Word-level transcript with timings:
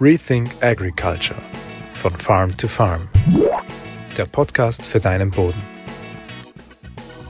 Rethink 0.00 0.50
Agriculture 0.60 1.40
von 1.94 2.10
Farm 2.10 2.56
to 2.56 2.66
Farm. 2.66 3.02
Der 4.16 4.26
Podcast 4.26 4.84
für 4.84 4.98
deinen 4.98 5.30
Boden. 5.30 5.62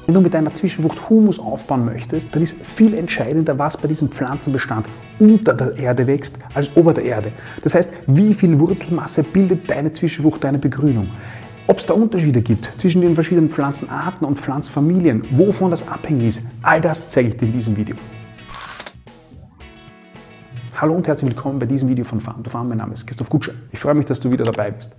Wenn 0.06 0.14
du 0.14 0.20
mit 0.22 0.32
deiner 0.32 0.54
Zwischenwucht 0.54 1.10
Humus 1.10 1.38
aufbauen 1.38 1.84
möchtest, 1.84 2.34
dann 2.34 2.40
ist 2.40 2.64
viel 2.64 2.94
entscheidender, 2.94 3.58
was 3.58 3.76
bei 3.76 3.86
diesem 3.86 4.08
Pflanzenbestand 4.08 4.86
unter 5.18 5.52
der 5.52 5.76
Erde 5.76 6.06
wächst, 6.06 6.38
als 6.54 6.74
ober 6.74 6.94
der 6.94 7.04
Erde. 7.04 7.32
Das 7.62 7.74
heißt, 7.74 7.90
wie 8.06 8.32
viel 8.32 8.58
Wurzelmasse 8.58 9.24
bildet 9.24 9.70
deine 9.70 9.92
Zwischenwucht, 9.92 10.42
deine 10.42 10.58
Begrünung? 10.58 11.08
Ob 11.66 11.78
es 11.78 11.86
da 11.86 11.92
Unterschiede 11.92 12.40
gibt 12.40 12.80
zwischen 12.80 13.02
den 13.02 13.14
verschiedenen 13.14 13.50
Pflanzenarten 13.50 14.26
und 14.26 14.40
Pflanzenfamilien, 14.40 15.22
wovon 15.36 15.70
das 15.70 15.86
abhängig 15.86 16.28
ist, 16.28 16.42
all 16.62 16.80
das 16.80 17.10
zeige 17.10 17.28
ich 17.28 17.36
dir 17.36 17.46
in 17.46 17.52
diesem 17.52 17.76
Video. 17.76 17.96
Hallo 20.76 20.92
und 20.94 21.06
herzlich 21.06 21.30
willkommen 21.30 21.60
bei 21.60 21.66
diesem 21.66 21.88
Video 21.88 22.04
von 22.04 22.18
Farm 22.18 22.42
to 22.42 22.50
Farm. 22.50 22.68
Mein 22.68 22.78
Name 22.78 22.94
ist 22.94 23.06
Christoph 23.06 23.30
Kutscher. 23.30 23.52
Ich 23.70 23.78
freue 23.78 23.94
mich, 23.94 24.06
dass 24.06 24.18
du 24.18 24.32
wieder 24.32 24.42
dabei 24.42 24.72
bist. 24.72 24.96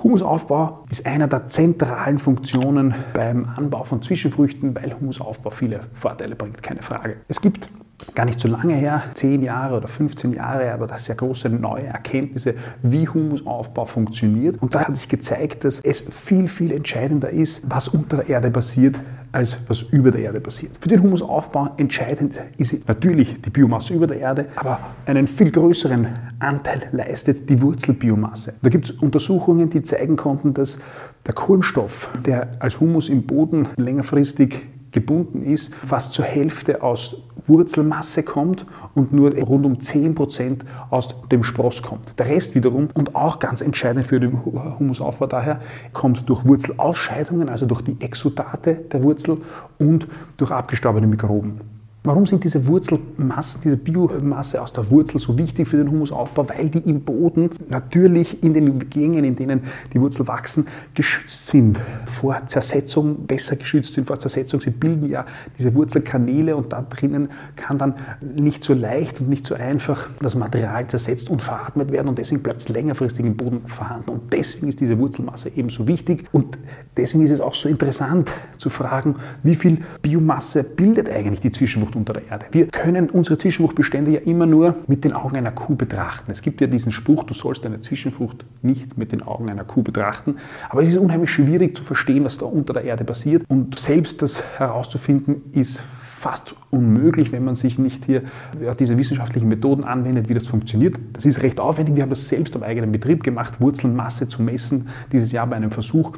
Humusaufbau 0.00 0.84
ist 0.90 1.04
einer 1.06 1.26
der 1.26 1.48
zentralen 1.48 2.18
Funktionen 2.18 2.94
beim 3.12 3.48
Anbau 3.56 3.82
von 3.82 4.00
Zwischenfrüchten, 4.00 4.76
weil 4.76 4.94
Humusaufbau 4.94 5.50
viele 5.50 5.80
Vorteile 5.92 6.36
bringt, 6.36 6.62
keine 6.62 6.82
Frage. 6.82 7.16
Es 7.26 7.40
gibt 7.40 7.68
gar 8.14 8.26
nicht 8.26 8.40
so 8.40 8.48
lange 8.48 8.74
her, 8.74 9.02
10 9.14 9.42
Jahre 9.42 9.76
oder 9.76 9.88
15 9.88 10.32
Jahre, 10.32 10.72
aber 10.72 10.86
das 10.86 11.06
sehr 11.06 11.14
große 11.14 11.48
neue 11.48 11.86
Erkenntnisse, 11.86 12.54
wie 12.82 13.08
Humusaufbau 13.08 13.86
funktioniert. 13.86 14.60
Und 14.60 14.74
da 14.74 14.86
hat 14.86 14.96
sich 14.96 15.08
gezeigt, 15.08 15.64
dass 15.64 15.80
es 15.80 16.00
viel, 16.00 16.48
viel 16.48 16.72
entscheidender 16.72 17.30
ist, 17.30 17.62
was 17.68 17.88
unter 17.88 18.18
der 18.18 18.28
Erde 18.28 18.50
passiert, 18.50 19.00
als 19.32 19.58
was 19.66 19.82
über 19.82 20.10
der 20.10 20.22
Erde 20.22 20.40
passiert. 20.40 20.72
Für 20.80 20.88
den 20.88 21.02
Humusaufbau 21.02 21.70
entscheidend 21.78 22.40
ist 22.58 22.86
natürlich 22.86 23.40
die 23.40 23.50
Biomasse 23.50 23.94
über 23.94 24.06
der 24.06 24.18
Erde, 24.18 24.46
aber 24.56 24.78
einen 25.06 25.26
viel 25.26 25.50
größeren 25.50 26.06
Anteil 26.38 26.82
leistet 26.92 27.48
die 27.48 27.60
Wurzelbiomasse. 27.62 28.54
Da 28.62 28.68
gibt 28.68 28.84
es 28.84 28.90
Untersuchungen, 28.90 29.70
die 29.70 29.82
zeigen 29.82 30.16
konnten, 30.16 30.52
dass 30.52 30.78
der 31.26 31.34
Kohlenstoff, 31.34 32.10
der 32.26 32.48
als 32.58 32.78
Humus 32.78 33.08
im 33.08 33.22
Boden 33.22 33.68
längerfristig 33.76 34.66
gebunden 34.92 35.42
ist, 35.42 35.74
fast 35.74 36.12
zur 36.12 36.24
Hälfte 36.24 36.82
aus 36.82 37.16
Wurzelmasse 37.46 38.22
kommt 38.22 38.66
und 38.94 39.12
nur 39.12 39.34
rund 39.38 39.66
um 39.66 39.74
10% 39.74 40.60
aus 40.90 41.14
dem 41.30 41.42
Spross 41.42 41.82
kommt. 41.82 42.18
Der 42.18 42.26
Rest 42.26 42.54
wiederum, 42.54 42.88
und 42.94 43.14
auch 43.16 43.38
ganz 43.38 43.60
entscheidend 43.60 44.06
für 44.06 44.20
den 44.20 44.44
Humusaufbau 44.44 45.26
daher, 45.26 45.60
kommt 45.92 46.28
durch 46.28 46.44
Wurzelausscheidungen, 46.44 47.48
also 47.48 47.66
durch 47.66 47.82
die 47.82 47.96
Exudate 48.00 48.74
der 48.74 49.02
Wurzel 49.02 49.38
und 49.78 50.06
durch 50.36 50.50
abgestorbene 50.52 51.06
Mikroben. 51.06 51.71
Warum 52.04 52.26
sind 52.26 52.42
diese 52.42 52.66
Wurzelmassen, 52.66 53.60
diese 53.62 53.76
Biomasse 53.76 54.60
aus 54.60 54.72
der 54.72 54.90
Wurzel 54.90 55.20
so 55.20 55.38
wichtig 55.38 55.68
für 55.68 55.76
den 55.76 55.88
Humusaufbau? 55.88 56.48
Weil 56.48 56.68
die 56.68 56.80
im 56.90 57.02
Boden 57.02 57.50
natürlich 57.68 58.42
in 58.42 58.54
den 58.54 58.90
Gängen, 58.90 59.22
in 59.22 59.36
denen 59.36 59.60
die 59.94 60.00
Wurzel 60.00 60.26
wachsen, 60.26 60.66
geschützt 60.94 61.46
sind 61.46 61.78
vor 62.06 62.44
Zersetzung, 62.48 63.24
besser 63.28 63.54
geschützt 63.54 63.94
sind 63.94 64.08
vor 64.08 64.18
Zersetzung. 64.18 64.60
Sie 64.60 64.70
bilden 64.70 65.08
ja 65.08 65.24
diese 65.56 65.72
Wurzelkanäle 65.76 66.56
und 66.56 66.72
da 66.72 66.82
drinnen 66.82 67.28
kann 67.54 67.78
dann 67.78 67.94
nicht 68.34 68.64
so 68.64 68.74
leicht 68.74 69.20
und 69.20 69.28
nicht 69.28 69.46
so 69.46 69.54
einfach 69.54 70.08
das 70.20 70.34
Material 70.34 70.88
zersetzt 70.88 71.30
und 71.30 71.40
veratmet 71.40 71.92
werden 71.92 72.08
und 72.08 72.18
deswegen 72.18 72.42
bleibt 72.42 72.62
es 72.62 72.68
längerfristig 72.68 73.24
im 73.24 73.36
Boden 73.36 73.68
vorhanden. 73.68 74.10
Und 74.10 74.32
deswegen 74.32 74.66
ist 74.66 74.80
diese 74.80 74.98
Wurzelmasse 74.98 75.52
ebenso 75.54 75.86
wichtig 75.86 76.24
und 76.32 76.58
deswegen 76.96 77.22
ist 77.22 77.30
es 77.30 77.40
auch 77.40 77.54
so 77.54 77.68
interessant 77.68 78.28
zu 78.58 78.70
fragen, 78.70 79.14
wie 79.44 79.54
viel 79.54 79.78
Biomasse 80.02 80.64
bildet 80.64 81.08
eigentlich 81.08 81.38
die 81.38 81.52
Zwischenwurzel 81.52 81.91
Zwischenwucht 81.92 81.96
unter 81.96 82.12
der 82.12 82.30
Erde. 82.30 82.46
Wir 82.52 82.66
können 82.66 83.10
unsere 83.10 83.38
Zwischenfruchtbestände 83.38 84.12
ja 84.12 84.20
immer 84.20 84.46
nur 84.46 84.76
mit 84.86 85.04
den 85.04 85.12
Augen 85.12 85.36
einer 85.36 85.52
Kuh 85.52 85.74
betrachten. 85.74 86.30
Es 86.30 86.42
gibt 86.42 86.60
ja 86.60 86.66
diesen 86.66 86.92
Spruch, 86.92 87.24
du 87.24 87.34
sollst 87.34 87.64
deine 87.64 87.80
Zwischenfrucht 87.80 88.44
nicht 88.62 88.98
mit 88.98 89.12
den 89.12 89.22
Augen 89.22 89.50
einer 89.50 89.64
Kuh 89.64 89.82
betrachten. 89.82 90.36
Aber 90.68 90.82
es 90.82 90.88
ist 90.88 90.96
unheimlich 90.96 91.30
schwierig 91.30 91.76
zu 91.76 91.84
verstehen, 91.84 92.24
was 92.24 92.38
da 92.38 92.46
unter 92.46 92.72
der 92.72 92.84
Erde 92.84 93.04
passiert. 93.04 93.44
Und 93.48 93.78
selbst 93.78 94.22
das 94.22 94.42
herauszufinden, 94.58 95.42
ist 95.52 95.82
fast 96.00 96.54
unmöglich, 96.70 97.32
wenn 97.32 97.44
man 97.44 97.56
sich 97.56 97.80
nicht 97.80 98.04
hier 98.04 98.22
ja, 98.62 98.74
diese 98.74 98.96
wissenschaftlichen 98.96 99.48
Methoden 99.48 99.82
anwendet, 99.82 100.28
wie 100.28 100.34
das 100.34 100.46
funktioniert. 100.46 100.96
Das 101.14 101.24
ist 101.24 101.42
recht 101.42 101.58
aufwendig. 101.58 101.96
Wir 101.96 102.02
haben 102.04 102.10
das 102.10 102.28
selbst 102.28 102.54
am 102.54 102.62
eigenen 102.62 102.92
Betrieb 102.92 103.24
gemacht, 103.24 103.60
Wurzelmasse 103.60 104.28
zu 104.28 104.40
messen, 104.40 104.88
dieses 105.10 105.32
Jahr 105.32 105.48
bei 105.48 105.56
einem 105.56 105.72
Versuch. 105.72 106.12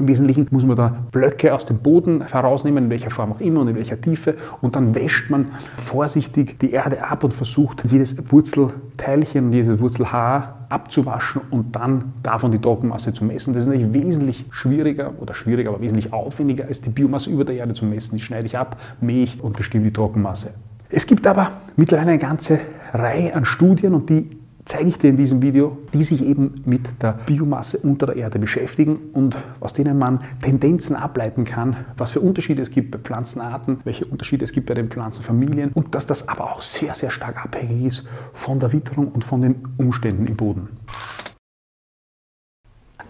Im 0.00 0.08
Wesentlichen 0.08 0.46
muss 0.50 0.64
man 0.64 0.76
da 0.76 0.96
Blöcke 1.12 1.54
aus 1.54 1.66
dem 1.66 1.78
Boden 1.78 2.26
herausnehmen, 2.26 2.84
in 2.84 2.90
welcher 2.90 3.10
Form 3.10 3.32
auch 3.32 3.40
immer 3.40 3.60
und 3.60 3.68
in 3.68 3.76
welcher 3.76 4.00
Tiefe. 4.00 4.34
Und 4.62 4.74
dann 4.74 4.94
wäscht 4.94 5.28
man 5.28 5.48
vorsichtig 5.76 6.58
die 6.58 6.70
Erde 6.70 7.06
ab 7.06 7.22
und 7.22 7.34
versucht, 7.34 7.84
jedes 7.90 8.16
Wurzelteilchen 8.32 9.52
jedes 9.52 9.78
Wurzelhaar 9.78 10.66
abzuwaschen 10.70 11.42
und 11.50 11.76
dann 11.76 12.14
davon 12.22 12.50
die 12.50 12.58
Trockenmasse 12.58 13.12
zu 13.12 13.26
messen. 13.26 13.52
Das 13.52 13.64
ist 13.64 13.68
natürlich 13.68 13.92
wesentlich 13.92 14.46
schwieriger 14.50 15.12
oder 15.20 15.34
schwieriger, 15.34 15.68
aber 15.68 15.82
wesentlich 15.82 16.14
aufwendiger 16.14 16.64
als 16.66 16.80
die 16.80 16.90
Biomasse 16.90 17.28
über 17.28 17.44
der 17.44 17.56
Erde 17.56 17.74
zu 17.74 17.84
messen. 17.84 18.16
Die 18.16 18.22
schneide 18.22 18.46
ich 18.46 18.56
ab, 18.56 18.80
mähe 19.02 19.24
ich 19.24 19.42
und 19.42 19.54
bestimme 19.54 19.84
die 19.84 19.92
Trockenmasse. 19.92 20.54
Es 20.88 21.06
gibt 21.06 21.26
aber 21.26 21.50
mittlerweile 21.76 22.12
eine 22.12 22.18
ganze 22.18 22.58
Reihe 22.94 23.36
an 23.36 23.44
Studien 23.44 23.94
und 23.94 24.08
die 24.08 24.39
zeige 24.64 24.88
ich 24.88 24.98
dir 24.98 25.10
in 25.10 25.16
diesem 25.16 25.42
Video, 25.42 25.78
die 25.92 26.02
sich 26.02 26.24
eben 26.24 26.62
mit 26.64 27.02
der 27.02 27.12
Biomasse 27.26 27.78
unter 27.78 28.06
der 28.06 28.16
Erde 28.16 28.38
beschäftigen 28.38 28.96
und 29.12 29.36
aus 29.60 29.72
denen 29.72 29.98
man 29.98 30.20
Tendenzen 30.42 30.96
ableiten 30.96 31.44
kann, 31.44 31.76
was 31.96 32.12
für 32.12 32.20
Unterschiede 32.20 32.62
es 32.62 32.70
gibt 32.70 32.90
bei 32.90 32.98
Pflanzenarten, 32.98 33.78
welche 33.84 34.04
Unterschiede 34.04 34.44
es 34.44 34.52
gibt 34.52 34.66
bei 34.66 34.74
den 34.74 34.88
Pflanzenfamilien 34.88 35.72
und 35.72 35.94
dass 35.94 36.06
das 36.06 36.28
aber 36.28 36.44
auch 36.44 36.62
sehr, 36.62 36.94
sehr 36.94 37.10
stark 37.10 37.44
abhängig 37.44 37.84
ist 37.84 38.04
von 38.32 38.60
der 38.60 38.72
Witterung 38.72 39.08
und 39.08 39.24
von 39.24 39.42
den 39.42 39.56
Umständen 39.76 40.26
im 40.26 40.36
Boden. 40.36 40.68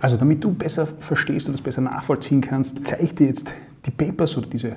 Also 0.00 0.16
damit 0.16 0.42
du 0.42 0.52
besser 0.52 0.86
verstehst 0.86 1.46
und 1.46 1.52
das 1.52 1.60
besser 1.60 1.82
nachvollziehen 1.82 2.40
kannst, 2.40 2.86
zeige 2.86 3.02
ich 3.02 3.14
dir 3.14 3.26
jetzt 3.26 3.52
die 3.84 3.90
Papers 3.90 4.36
oder 4.36 4.46
diese 4.46 4.76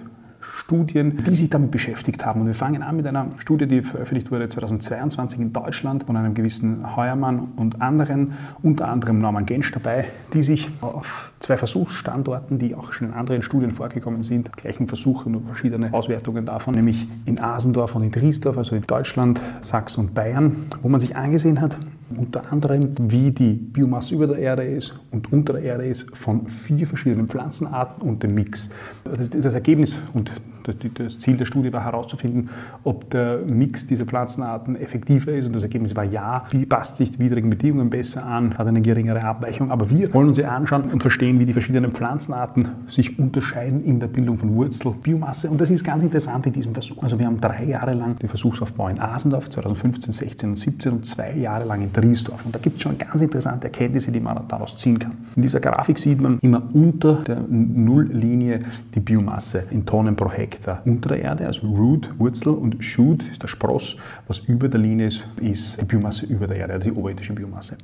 Studien, 0.65 1.17
die 1.17 1.35
sich 1.35 1.49
damit 1.49 1.71
beschäftigt 1.71 2.25
haben. 2.25 2.41
Und 2.41 2.47
wir 2.47 2.53
fangen 2.53 2.83
an 2.83 2.95
mit 2.95 3.05
einer 3.05 3.27
Studie, 3.37 3.67
die 3.67 3.81
veröffentlicht 3.81 4.31
wurde 4.31 4.47
2022 4.47 5.39
in 5.39 5.53
Deutschland 5.53 6.05
von 6.05 6.15
einem 6.15 6.33
gewissen 6.33 6.95
Heuermann 6.95 7.49
und 7.57 7.81
anderen, 7.81 8.33
unter 8.61 8.87
anderem 8.87 9.19
Norman 9.19 9.45
Gensch 9.45 9.71
dabei, 9.71 10.05
die 10.33 10.41
sich 10.41 10.69
auf 10.81 11.31
zwei 11.39 11.57
Versuchsstandorten, 11.57 12.59
die 12.59 12.75
auch 12.75 12.93
schon 12.93 13.07
in 13.07 13.13
anderen 13.13 13.43
Studien 13.43 13.71
vorgekommen 13.71 14.23
sind, 14.23 14.55
gleichen 14.55 14.87
Versuche, 14.87 15.29
nur 15.29 15.41
verschiedene 15.41 15.93
Auswertungen 15.93 16.45
davon, 16.45 16.75
nämlich 16.75 17.07
in 17.25 17.39
Asendorf 17.39 17.95
und 17.95 18.03
in 18.03 18.11
Driesdorf, 18.11 18.57
also 18.57 18.75
in 18.75 18.83
Deutschland, 18.83 19.41
Sachsen 19.61 20.05
und 20.05 20.13
Bayern, 20.13 20.67
wo 20.81 20.87
man 20.87 21.01
sich 21.01 21.15
angesehen 21.15 21.59
hat, 21.59 21.77
unter 22.15 22.51
anderem, 22.51 22.89
wie 22.99 23.31
die 23.31 23.53
Biomasse 23.53 24.15
über 24.15 24.27
der 24.27 24.37
Erde 24.37 24.63
ist 24.63 24.99
und 25.11 25.31
unter 25.31 25.53
der 25.53 25.63
Erde 25.63 25.85
ist 25.85 26.15
von 26.15 26.47
vier 26.47 26.87
verschiedenen 26.87 27.27
Pflanzenarten 27.27 28.07
und 28.07 28.23
dem 28.23 28.33
Mix. 28.35 28.69
Das 29.03 29.53
Ergebnis 29.53 29.97
und 30.13 30.31
das 30.63 31.17
Ziel 31.17 31.37
der 31.37 31.45
Studie 31.45 31.73
war 31.73 31.83
herauszufinden, 31.83 32.49
ob 32.83 33.09
der 33.09 33.39
Mix 33.39 33.85
dieser 33.85 34.05
Pflanzenarten 34.05 34.75
effektiver 34.75 35.33
ist 35.33 35.45
und 35.45 35.55
das 35.55 35.63
Ergebnis 35.63 35.95
war 35.95 36.03
ja. 36.03 36.45
Wie 36.51 36.65
passt 36.65 36.97
sich 36.97 37.19
widrigen 37.19 37.49
Bedingungen 37.49 37.89
besser 37.89 38.25
an, 38.25 38.57
hat 38.57 38.67
eine 38.67 38.81
geringere 38.81 39.23
Abweichung. 39.23 39.71
Aber 39.71 39.89
wir 39.89 40.13
wollen 40.13 40.29
uns 40.29 40.37
ja 40.37 40.49
anschauen 40.49 40.83
und 40.83 41.01
verstehen, 41.01 41.39
wie 41.39 41.45
die 41.45 41.53
verschiedenen 41.53 41.91
Pflanzenarten 41.91 42.69
sich 42.87 43.19
unterscheiden 43.19 43.83
in 43.83 43.99
der 43.99 44.07
Bildung 44.07 44.37
von 44.37 44.55
Wurzelbiomasse. 44.55 45.49
Und 45.49 45.59
das 45.59 45.69
ist 45.69 45.83
ganz 45.83 46.03
interessant 46.03 46.45
in 46.45 46.53
diesem 46.53 46.73
Versuch. 46.73 47.01
Also 47.03 47.19
wir 47.19 47.25
haben 47.25 47.41
drei 47.41 47.65
Jahre 47.65 47.93
lang 47.93 48.17
den 48.19 48.29
Versuchsaufbau 48.29 48.87
in 48.87 48.99
Asendorf, 48.99 49.49
2015, 49.49 50.13
16 50.13 50.49
und 50.49 50.55
17 50.57 50.91
und 50.93 51.05
zwei 51.05 51.33
Jahre 51.33 51.65
lang 51.65 51.81
in 51.81 51.91
Driesdorf. 52.03 52.45
Und 52.45 52.53
da 52.53 52.59
gibt 52.59 52.77
es 52.77 52.83
schon 52.83 52.97
ganz 52.97 53.21
interessante 53.21 53.67
Erkenntnisse, 53.67 54.11
die 54.11 54.19
man 54.19 54.47
daraus 54.47 54.75
ziehen 54.77 54.99
kann. 54.99 55.17
In 55.35 55.41
dieser 55.41 55.59
Grafik 55.59 55.97
sieht 55.97 56.19
man 56.19 56.39
immer 56.39 56.63
unter 56.73 57.15
der 57.23 57.39
Nulllinie 57.47 58.61
die 58.93 58.99
Biomasse 58.99 59.63
in 59.71 59.85
Tonnen 59.85 60.15
pro 60.15 60.29
Hektar 60.29 60.81
unter 60.85 61.09
der 61.09 61.21
Erde, 61.21 61.47
also 61.47 61.67
Root, 61.67 62.09
Wurzel 62.17 62.53
und 62.53 62.83
Shoot 62.83 63.23
ist 63.31 63.41
der 63.41 63.47
Spross. 63.47 63.97
Was 64.27 64.39
über 64.39 64.67
der 64.67 64.79
Linie 64.79 65.07
ist, 65.07 65.27
ist 65.41 65.81
die 65.81 65.85
Biomasse 65.85 66.25
über 66.25 66.47
der 66.47 66.57
Erde, 66.57 66.73
also 66.73 66.89
die 66.89 66.95
oberirdische 66.95 67.33
Biomasse. 67.33 67.77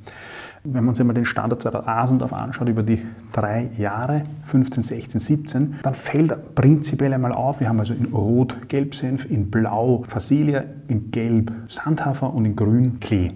Wenn 0.63 0.83
man 0.83 0.94
sich 0.94 1.06
mal 1.06 1.13
den 1.13 1.25
Standard 1.25 1.61
2000 1.61 1.88
Asendorf 1.88 2.33
anschaut 2.33 2.67
über 2.67 2.83
die 2.83 3.01
drei 3.31 3.69
Jahre, 3.77 4.23
15, 4.44 4.83
16, 4.83 5.19
17, 5.19 5.75
dann 5.81 5.94
fällt 5.94 6.53
prinzipiell 6.53 7.13
einmal 7.13 7.31
auf, 7.31 7.61
wir 7.61 7.69
haben 7.69 7.79
also 7.79 7.94
in 7.94 8.06
Rot 8.07 8.67
Gelbsenf, 8.67 9.29
in 9.29 9.50
Blau 9.50 10.03
Fassilia, 10.07 10.63
in 10.89 11.11
Gelb 11.11 11.51
Sandhafer 11.67 12.33
und 12.33 12.45
in 12.45 12.56
Grün 12.56 13.00
Klee. 13.00 13.31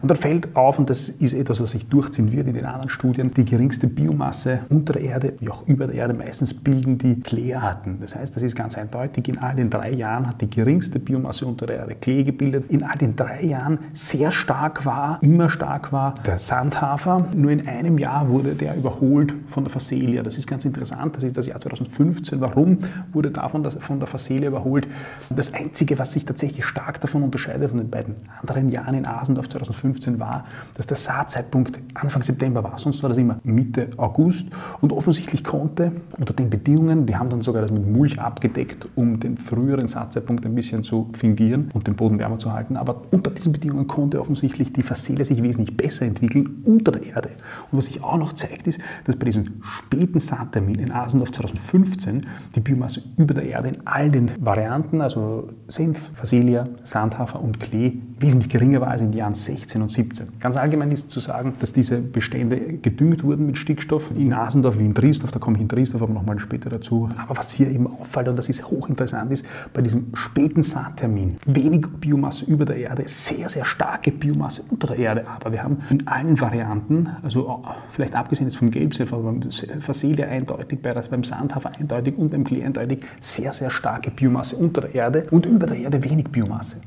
Und 0.00 0.10
dann 0.10 0.16
fällt 0.16 0.54
auf, 0.54 0.78
und 0.78 0.90
das 0.90 1.08
ist 1.08 1.34
etwas, 1.34 1.60
was 1.60 1.72
sich 1.72 1.88
durchziehen 1.88 2.30
wird 2.30 2.46
in 2.46 2.54
den 2.54 2.66
anderen 2.66 2.88
Studien, 2.88 3.32
die 3.34 3.44
geringste 3.44 3.88
Biomasse 3.88 4.60
unter 4.68 4.92
der 4.92 5.02
Erde, 5.02 5.32
wie 5.40 5.48
auch 5.48 5.66
über 5.66 5.86
der 5.86 5.96
Erde, 5.96 6.14
meistens 6.14 6.54
bilden 6.54 6.98
die 6.98 7.18
Kleearten. 7.20 7.98
Das 8.00 8.14
heißt, 8.14 8.36
das 8.36 8.42
ist 8.42 8.54
ganz 8.54 8.78
eindeutig, 8.78 9.28
in 9.28 9.38
all 9.38 9.56
den 9.56 9.70
drei 9.70 9.90
Jahren 9.90 10.28
hat 10.28 10.40
die 10.40 10.50
geringste 10.50 11.00
Biomasse 11.00 11.46
unter 11.46 11.66
der 11.66 11.78
Erde 11.78 11.96
Klee 11.96 12.22
gebildet. 12.22 12.66
In 12.66 12.84
all 12.84 12.96
den 12.96 13.16
drei 13.16 13.42
Jahren 13.42 13.78
sehr 13.92 14.30
stark 14.30 14.84
war, 14.84 15.18
immer 15.22 15.50
stark 15.50 15.92
war 15.92 16.14
der 16.26 16.38
Sandhafer. 16.58 17.24
Nur 17.36 17.52
in 17.52 17.68
einem 17.68 17.98
Jahr 17.98 18.28
wurde 18.28 18.56
der 18.56 18.76
überholt 18.76 19.32
von 19.46 19.62
der 19.62 19.70
Phacelia. 19.70 20.24
Das 20.24 20.36
ist 20.36 20.48
ganz 20.48 20.64
interessant, 20.64 21.14
das 21.14 21.22
ist 21.22 21.36
das 21.36 21.46
Jahr 21.46 21.60
2015. 21.60 22.40
Warum 22.40 22.78
wurde 23.12 23.30
davon 23.30 23.70
von 23.70 24.00
der 24.00 24.08
Phacelia 24.08 24.48
überholt? 24.48 24.88
Das 25.30 25.54
Einzige, 25.54 26.00
was 26.00 26.12
sich 26.12 26.24
tatsächlich 26.24 26.64
stark 26.64 27.00
davon 27.00 27.22
unterscheidet, 27.22 27.70
von 27.70 27.78
den 27.78 27.90
beiden 27.90 28.16
anderen 28.40 28.70
Jahren 28.70 28.94
in 28.94 29.06
Asendorf 29.06 29.48
2015, 29.48 29.78
2015 29.78 30.18
war, 30.18 30.44
dass 30.74 30.86
der 30.86 30.96
Saatzeitpunkt 30.96 31.78
Anfang 31.94 32.22
September 32.22 32.64
war. 32.64 32.76
Sonst 32.78 33.02
war 33.04 33.08
das 33.08 33.18
immer 33.18 33.38
Mitte 33.44 33.90
August. 33.96 34.48
Und 34.80 34.92
offensichtlich 34.92 35.44
konnte 35.44 35.92
unter 36.18 36.32
den 36.32 36.50
Bedingungen, 36.50 37.06
die 37.06 37.14
haben 37.14 37.30
dann 37.30 37.40
sogar 37.40 37.62
das 37.62 37.70
mit 37.70 37.86
Mulch 37.86 38.20
abgedeckt, 38.20 38.88
um 38.96 39.20
den 39.20 39.36
früheren 39.36 39.86
Saatzeitpunkt 39.86 40.44
ein 40.44 40.56
bisschen 40.56 40.82
zu 40.82 41.08
fingieren 41.12 41.70
und 41.74 41.86
den 41.86 41.94
Boden 41.94 42.18
wärmer 42.18 42.38
zu 42.38 42.52
halten. 42.52 42.76
Aber 42.76 43.02
unter 43.12 43.30
diesen 43.30 43.52
Bedingungen 43.52 43.86
konnte 43.86 44.20
offensichtlich 44.20 44.72
die 44.72 44.82
Facelie 44.82 45.24
sich 45.24 45.40
wesentlich 45.40 45.76
besser 45.76 46.06
entwickeln 46.06 46.47
unter 46.64 46.92
der 46.92 47.02
Erde. 47.04 47.30
Und 47.70 47.78
was 47.78 47.86
sich 47.86 48.02
auch 48.02 48.18
noch 48.18 48.32
zeigt, 48.32 48.66
ist, 48.66 48.80
dass 49.04 49.16
bei 49.16 49.26
diesem 49.26 49.60
späten 49.62 50.20
Saattermin 50.20 50.76
in 50.76 50.92
Asendorf 50.92 51.32
2015 51.32 52.26
die 52.54 52.60
Biomasse 52.60 53.02
über 53.16 53.34
der 53.34 53.44
Erde 53.44 53.68
in 53.68 53.86
all 53.86 54.10
den 54.10 54.30
Varianten, 54.38 55.00
also 55.00 55.50
Senf, 55.68 56.10
Facelia, 56.14 56.68
Sandhafer 56.84 57.40
und 57.40 57.60
Klee, 57.60 57.98
wesentlich 58.20 58.50
geringer 58.50 58.80
war 58.80 58.88
als 58.88 59.02
in 59.02 59.10
den 59.10 59.18
Jahren 59.18 59.34
16 59.34 59.80
und 59.80 59.90
17. 59.90 60.28
Ganz 60.40 60.56
allgemein 60.56 60.90
ist 60.90 61.10
zu 61.10 61.20
sagen, 61.20 61.54
dass 61.60 61.72
diese 61.72 61.98
Bestände 61.98 62.58
gedüngt 62.58 63.22
wurden 63.22 63.46
mit 63.46 63.58
Stickstoff 63.58 64.10
in 64.16 64.32
Asendorf 64.32 64.78
wie 64.78 64.86
in 64.86 64.94
Triesdorf, 64.94 65.30
da 65.30 65.38
komme 65.38 65.56
ich 65.56 65.62
in 65.62 65.68
Triesdorf 65.68 66.02
aber 66.02 66.12
nochmal 66.12 66.38
später 66.38 66.70
dazu. 66.70 67.08
Aber 67.16 67.36
was 67.36 67.52
hier 67.52 67.68
eben 67.70 67.86
auffällt, 67.86 68.28
und 68.28 68.36
das 68.36 68.48
ist 68.48 68.68
hochinteressant, 68.68 69.32
ist 69.32 69.46
bei 69.72 69.82
diesem 69.82 70.06
späten 70.14 70.62
Saattermin 70.62 71.36
wenig 71.46 71.86
Biomasse 72.00 72.44
über 72.46 72.64
der 72.64 72.76
Erde, 72.76 73.04
sehr, 73.06 73.48
sehr 73.48 73.64
starke 73.64 74.10
Biomasse 74.10 74.62
unter 74.70 74.88
der 74.88 74.98
Erde. 74.98 75.26
Aber 75.28 75.52
wir 75.52 75.62
haben 75.62 75.78
in 75.90 76.06
allen 76.06 76.37
Varianten, 76.40 77.08
also 77.22 77.62
vielleicht 77.90 78.14
abgesehen 78.14 78.48
jetzt 78.48 78.56
vom 78.56 78.70
Gelbsenf, 78.70 79.12
aber 79.12 79.22
beim 79.22 79.50
Facelia 79.80 80.28
eindeutig, 80.28 80.80
beim 80.80 81.24
Sandhafer 81.24 81.72
eindeutig 81.78 82.16
und 82.16 82.30
beim 82.30 82.44
Klee 82.44 82.64
eindeutig, 82.64 83.04
sehr, 83.20 83.52
sehr 83.52 83.70
starke 83.70 84.10
Biomasse 84.10 84.56
unter 84.56 84.82
der 84.82 84.94
Erde 84.94 85.26
und 85.30 85.46
über 85.46 85.66
der 85.66 85.78
Erde 85.78 86.02
wenig 86.04 86.28
Biomasse. 86.28 86.78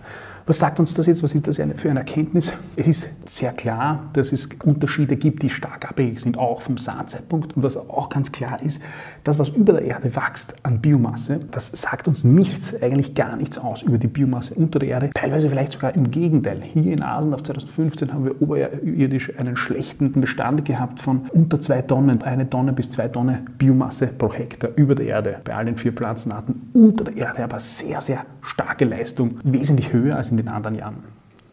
Was 0.52 0.60
sagt 0.60 0.82
uns 0.82 0.94
das 0.94 1.06
jetzt? 1.06 1.24
Was 1.24 1.34
ist 1.34 1.48
das 1.48 1.62
für 1.78 1.90
eine 1.90 2.00
Erkenntnis? 2.00 2.52
Es 2.76 2.86
ist 2.86 3.10
sehr 3.26 3.54
klar, 3.54 4.10
dass 4.12 4.34
es 4.34 4.50
Unterschiede 4.66 5.16
gibt, 5.16 5.44
die 5.44 5.50
stark 5.50 5.90
abhängig 5.90 6.20
sind, 6.20 6.38
auch 6.38 6.62
vom 6.62 6.76
Saatzeitpunkt. 6.76 7.56
Und 7.56 7.64
was 7.64 7.78
auch 7.78 8.10
ganz 8.10 8.34
klar 8.34 8.62
ist, 8.62 8.82
das, 9.24 9.40
was 9.40 9.48
über 9.48 9.72
der 9.72 9.84
Erde 9.84 10.14
wächst 10.14 10.54
an 10.64 10.82
Biomasse, 10.82 11.40
das 11.52 11.68
sagt 11.68 12.10
uns 12.10 12.26
nichts, 12.26 12.76
eigentlich 12.84 13.14
gar 13.14 13.38
nichts 13.38 13.60
aus 13.60 13.84
über 13.84 13.98
die 13.98 14.08
Biomasse 14.08 14.54
unter 14.56 14.80
der 14.80 14.90
Erde. 14.90 15.12
Teilweise 15.14 15.48
vielleicht 15.48 15.72
sogar 15.72 15.96
im 15.96 16.12
Gegenteil. 16.12 16.62
Hier 16.62 16.92
in 16.92 17.02
Asien 17.02 17.34
auf 17.34 17.44
2015 17.44 18.12
haben 18.12 18.26
wir 18.26 18.42
oberirdisch 18.42 19.32
einen 19.40 19.56
schlechten 19.56 20.12
Bestand 20.12 20.66
gehabt 20.66 21.00
von 21.00 21.30
unter 21.32 21.62
zwei 21.62 21.82
Tonnen, 21.82 22.24
eine 22.24 22.50
Tonne 22.50 22.74
bis 22.74 22.90
zwei 22.90 23.08
Tonnen 23.08 23.50
Biomasse 23.58 24.08
pro 24.08 24.34
Hektar 24.34 24.72
über 24.76 24.96
der 24.96 25.06
Erde 25.06 25.38
bei 25.46 25.56
all 25.56 25.64
den 25.64 25.78
vier 25.78 25.94
Pflanzenarten. 25.94 26.70
Unter 26.74 27.06
der 27.06 27.16
Erde 27.16 27.46
aber 27.46 27.60
sehr, 27.60 28.02
sehr 28.02 28.26
starke 28.42 28.86
Leistung, 28.86 29.40
wesentlich 29.44 29.94
höher 29.94 30.16
als 30.16 30.30
in 30.30 30.38
den 30.38 30.48
anderen 30.48 30.76
Jahren. 30.76 31.04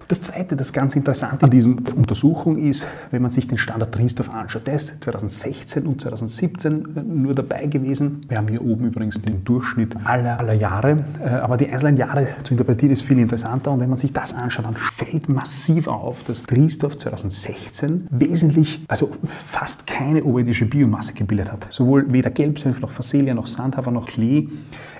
Das 0.08 0.22
Zweite, 0.22 0.56
das 0.56 0.72
ganz 0.72 0.96
Interessante 0.96 1.44
an 1.44 1.50
dieser 1.50 1.68
Untersuchung 1.68 2.56
ist, 2.56 2.86
wenn 3.10 3.20
man 3.20 3.30
sich 3.30 3.46
den 3.46 3.58
Standard 3.58 3.92
Triesdorf 3.94 4.30
anschaut. 4.30 4.66
Der 4.66 4.72
ist 4.72 5.04
2016 5.04 5.86
und 5.86 6.00
2017 6.00 6.96
äh, 6.96 7.02
nur 7.02 7.34
dabei 7.34 7.66
gewesen. 7.66 8.22
Wir 8.26 8.38
haben 8.38 8.48
hier 8.48 8.64
oben 8.64 8.86
übrigens 8.86 9.20
den 9.20 9.44
Durchschnitt 9.44 9.94
aller, 10.04 10.40
aller 10.40 10.54
Jahre. 10.54 11.04
Äh, 11.22 11.28
aber 11.28 11.58
die 11.58 11.68
einzelnen 11.68 11.98
Jahre 11.98 12.26
zu 12.42 12.54
interpretieren 12.54 12.94
ist 12.94 13.02
viel 13.02 13.18
interessanter. 13.18 13.70
Und 13.70 13.80
wenn 13.80 13.90
man 13.90 13.98
sich 13.98 14.14
das 14.14 14.32
anschaut, 14.32 14.64
dann 14.64 14.76
fällt 14.76 15.28
massiv 15.28 15.88
auf, 15.88 16.22
dass 16.22 16.42
Triesdorf 16.44 16.96
2016 16.96 18.06
wesentlich, 18.08 18.82
also 18.88 19.10
fast 19.24 19.86
keine 19.86 20.24
oberirdische 20.24 20.64
Biomasse 20.64 21.12
gebildet 21.12 21.52
hat. 21.52 21.66
Sowohl 21.68 22.10
weder 22.10 22.30
Gelbsenf 22.30 22.80
noch 22.80 22.92
Facelia 22.92 23.34
noch 23.34 23.46
Sandhafer 23.46 23.90
noch 23.90 24.06
Klee 24.06 24.48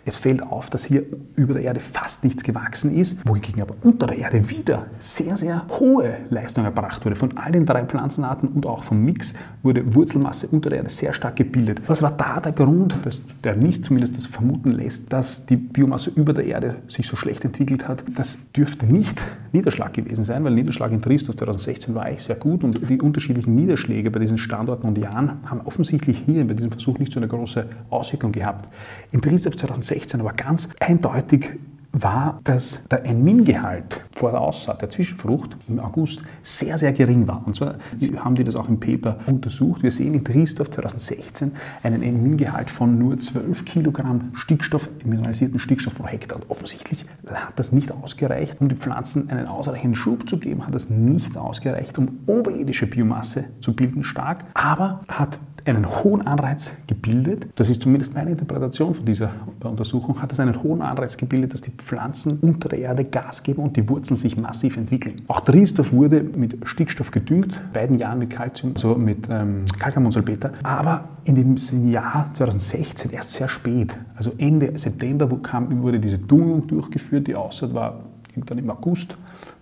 es 0.08 0.16
fällt 0.16 0.43
auf, 0.43 0.70
dass 0.70 0.84
hier 0.84 1.05
über 1.37 1.55
der 1.55 1.62
Erde 1.62 1.81
fast 1.81 2.25
nichts 2.25 2.43
gewachsen 2.43 2.96
ist, 2.96 3.19
wohingegen 3.26 3.60
aber 3.60 3.76
unter 3.82 4.06
der 4.06 4.16
Erde 4.16 4.49
wieder 4.49 4.87
sehr, 4.99 5.37
sehr 5.37 5.66
hohe 5.78 6.16
Leistung 6.31 6.64
erbracht 6.64 7.05
wurde. 7.05 7.14
Von 7.14 7.37
all 7.37 7.52
den 7.52 7.66
drei 7.66 7.84
Pflanzenarten 7.84 8.49
und 8.49 8.66
auch 8.66 8.84
vom 8.84 9.05
Mix 9.05 9.34
wurde 9.62 9.94
Wurzelmasse 9.94 10.49
unter 10.49 10.70
der 10.70 10.78
Erde 10.78 10.90
sehr 10.90 11.12
stark 11.12 11.37
gebildet. 11.37 11.82
Was 11.87 12.02
war 12.02 12.10
da 12.12 12.40
der 12.40 12.52
Grund, 12.52 12.96
dass 13.02 13.20
der 13.44 13.55
nicht 13.55 13.84
zumindest 13.84 14.16
das 14.16 14.26
vermuten 14.26 14.70
lässt, 14.70 15.12
dass 15.12 15.44
die 15.44 15.56
Biomasse 15.56 16.10
über 16.14 16.32
der 16.32 16.46
Erde 16.46 16.76
sich 16.88 17.06
so 17.06 17.16
schlecht 17.16 17.44
entwickelt 17.44 17.87
hat? 17.87 18.02
Das 18.16 18.38
dürfte 18.56 18.87
nicht 18.87 19.22
Niederschlag 19.52 19.93
gewesen 19.93 20.25
sein, 20.25 20.43
weil 20.44 20.52
Niederschlag 20.52 20.90
in 20.93 21.02
Triesdorf 21.02 21.37
2016 21.37 21.94
war 21.94 22.05
eigentlich 22.05 22.25
sehr 22.25 22.37
gut 22.37 22.64
und 22.64 22.88
die 22.88 23.00
unterschiedlichen 23.00 23.55
Niederschläge 23.55 24.10
bei 24.10 24.20
diesen 24.20 24.38
Standorten 24.38 24.87
und 24.87 24.96
Jahren 24.99 25.38
haben 25.44 25.60
offensichtlich 25.62 26.19
hier 26.25 26.46
bei 26.46 26.55
diesem 26.55 26.70
Versuch 26.70 26.99
nicht 26.99 27.12
so 27.12 27.20
eine 27.20 27.28
große 27.28 27.66
Auswirkung 27.90 28.32
gehabt. 28.32 28.69
In 29.12 29.20
Triesdorf 29.20 29.56
2016 29.56 29.97
aber 30.14 30.32
ganz 30.32 30.68
eindeutig 30.80 31.50
war, 31.92 32.40
dass 32.44 32.86
der 32.90 33.04
Enmin-Gehalt 33.04 34.00
vor 34.12 34.30
der 34.30 34.40
Aussaat 34.40 34.82
der 34.82 34.90
Zwischenfrucht 34.90 35.56
im 35.68 35.80
August 35.80 36.22
sehr, 36.42 36.76
sehr 36.78 36.92
gering 36.92 37.26
war. 37.26 37.42
Und 37.46 37.56
zwar 37.56 37.76
haben 38.16 38.34
die 38.34 38.44
das 38.44 38.56
auch 38.56 38.68
im 38.68 38.78
Paper 38.78 39.18
untersucht. 39.26 39.82
Wir 39.82 39.90
sehen 39.90 40.14
in 40.14 40.24
Triesdorf 40.24 40.70
2016 40.70 41.52
einen 41.82 42.02
Enmin-Gehalt 42.02 42.70
von 42.70 42.98
nur 42.98 43.18
12 43.18 43.64
Kilogramm 43.64 44.32
Stickstoff, 44.34 44.88
mineralisierten 45.04 45.58
Stickstoff 45.58 45.94
pro 45.94 46.06
Hektar. 46.06 46.36
Und 46.36 46.50
offensichtlich 46.50 47.06
hat 47.26 47.58
das 47.58 47.72
nicht 47.72 47.90
ausgereicht, 47.90 48.60
um 48.60 48.68
den 48.68 48.78
Pflanzen 48.78 49.30
einen 49.30 49.46
ausreichenden 49.46 49.94
Schub 49.94 50.28
zu 50.28 50.38
geben, 50.38 50.66
hat 50.66 50.74
das 50.74 50.90
nicht 50.90 51.36
ausgereicht, 51.36 51.98
um 51.98 52.20
oberirdische 52.26 52.86
Biomasse 52.86 53.44
zu 53.60 53.74
bilden 53.74 54.04
stark, 54.04 54.44
aber 54.54 55.00
hat 55.08 55.40
einen 55.69 55.87
hohen 56.03 56.26
Anreiz 56.26 56.73
gebildet, 56.87 57.49
das 57.56 57.69
ist 57.69 57.82
zumindest 57.82 58.15
meine 58.15 58.31
Interpretation 58.31 58.94
von 58.94 59.05
dieser 59.05 59.31
Untersuchung, 59.62 60.20
hat 60.20 60.32
es 60.32 60.41
einen 60.41 60.62
hohen 60.62 60.82
Anreiz 60.82 61.17
gebildet, 61.17 61.53
dass 61.53 61.61
die 61.61 61.70
Pflanzen 61.70 62.38
unter 62.41 62.69
der 62.69 62.81
Erde 62.81 63.05
Gas 63.05 63.43
geben 63.43 63.62
und 63.62 63.76
die 63.76 63.88
Wurzeln 63.88 64.19
sich 64.19 64.37
massiv 64.37 64.76
entwickeln. 64.76 65.23
Auch 65.29 65.41
Triesdorf 65.41 65.93
wurde 65.93 66.23
mit 66.23 66.56
Stickstoff 66.67 67.11
gedüngt, 67.11 67.61
beiden 67.73 67.99
Jahren 67.99 68.19
mit 68.19 68.31
Calcium, 68.31 68.75
also 68.75 68.94
mit 68.94 69.29
ähm, 69.31 69.65
Calciummonsalpeter, 69.79 70.53
aber 70.62 71.09
in 71.25 71.35
dem 71.35 71.56
Jahr 71.91 72.31
2016 72.32 73.11
erst 73.12 73.32
sehr 73.32 73.49
spät, 73.49 73.97
also 74.17 74.32
Ende 74.38 74.76
September 74.79 75.29
kam, 75.43 75.82
wurde 75.82 76.00
diese 76.00 76.19
Düngung 76.19 76.67
durchgeführt, 76.67 77.26
die 77.26 77.37
Aussaat 77.37 77.75
war 77.75 78.00
dann 78.47 78.59
im 78.59 78.70
August 78.70 79.17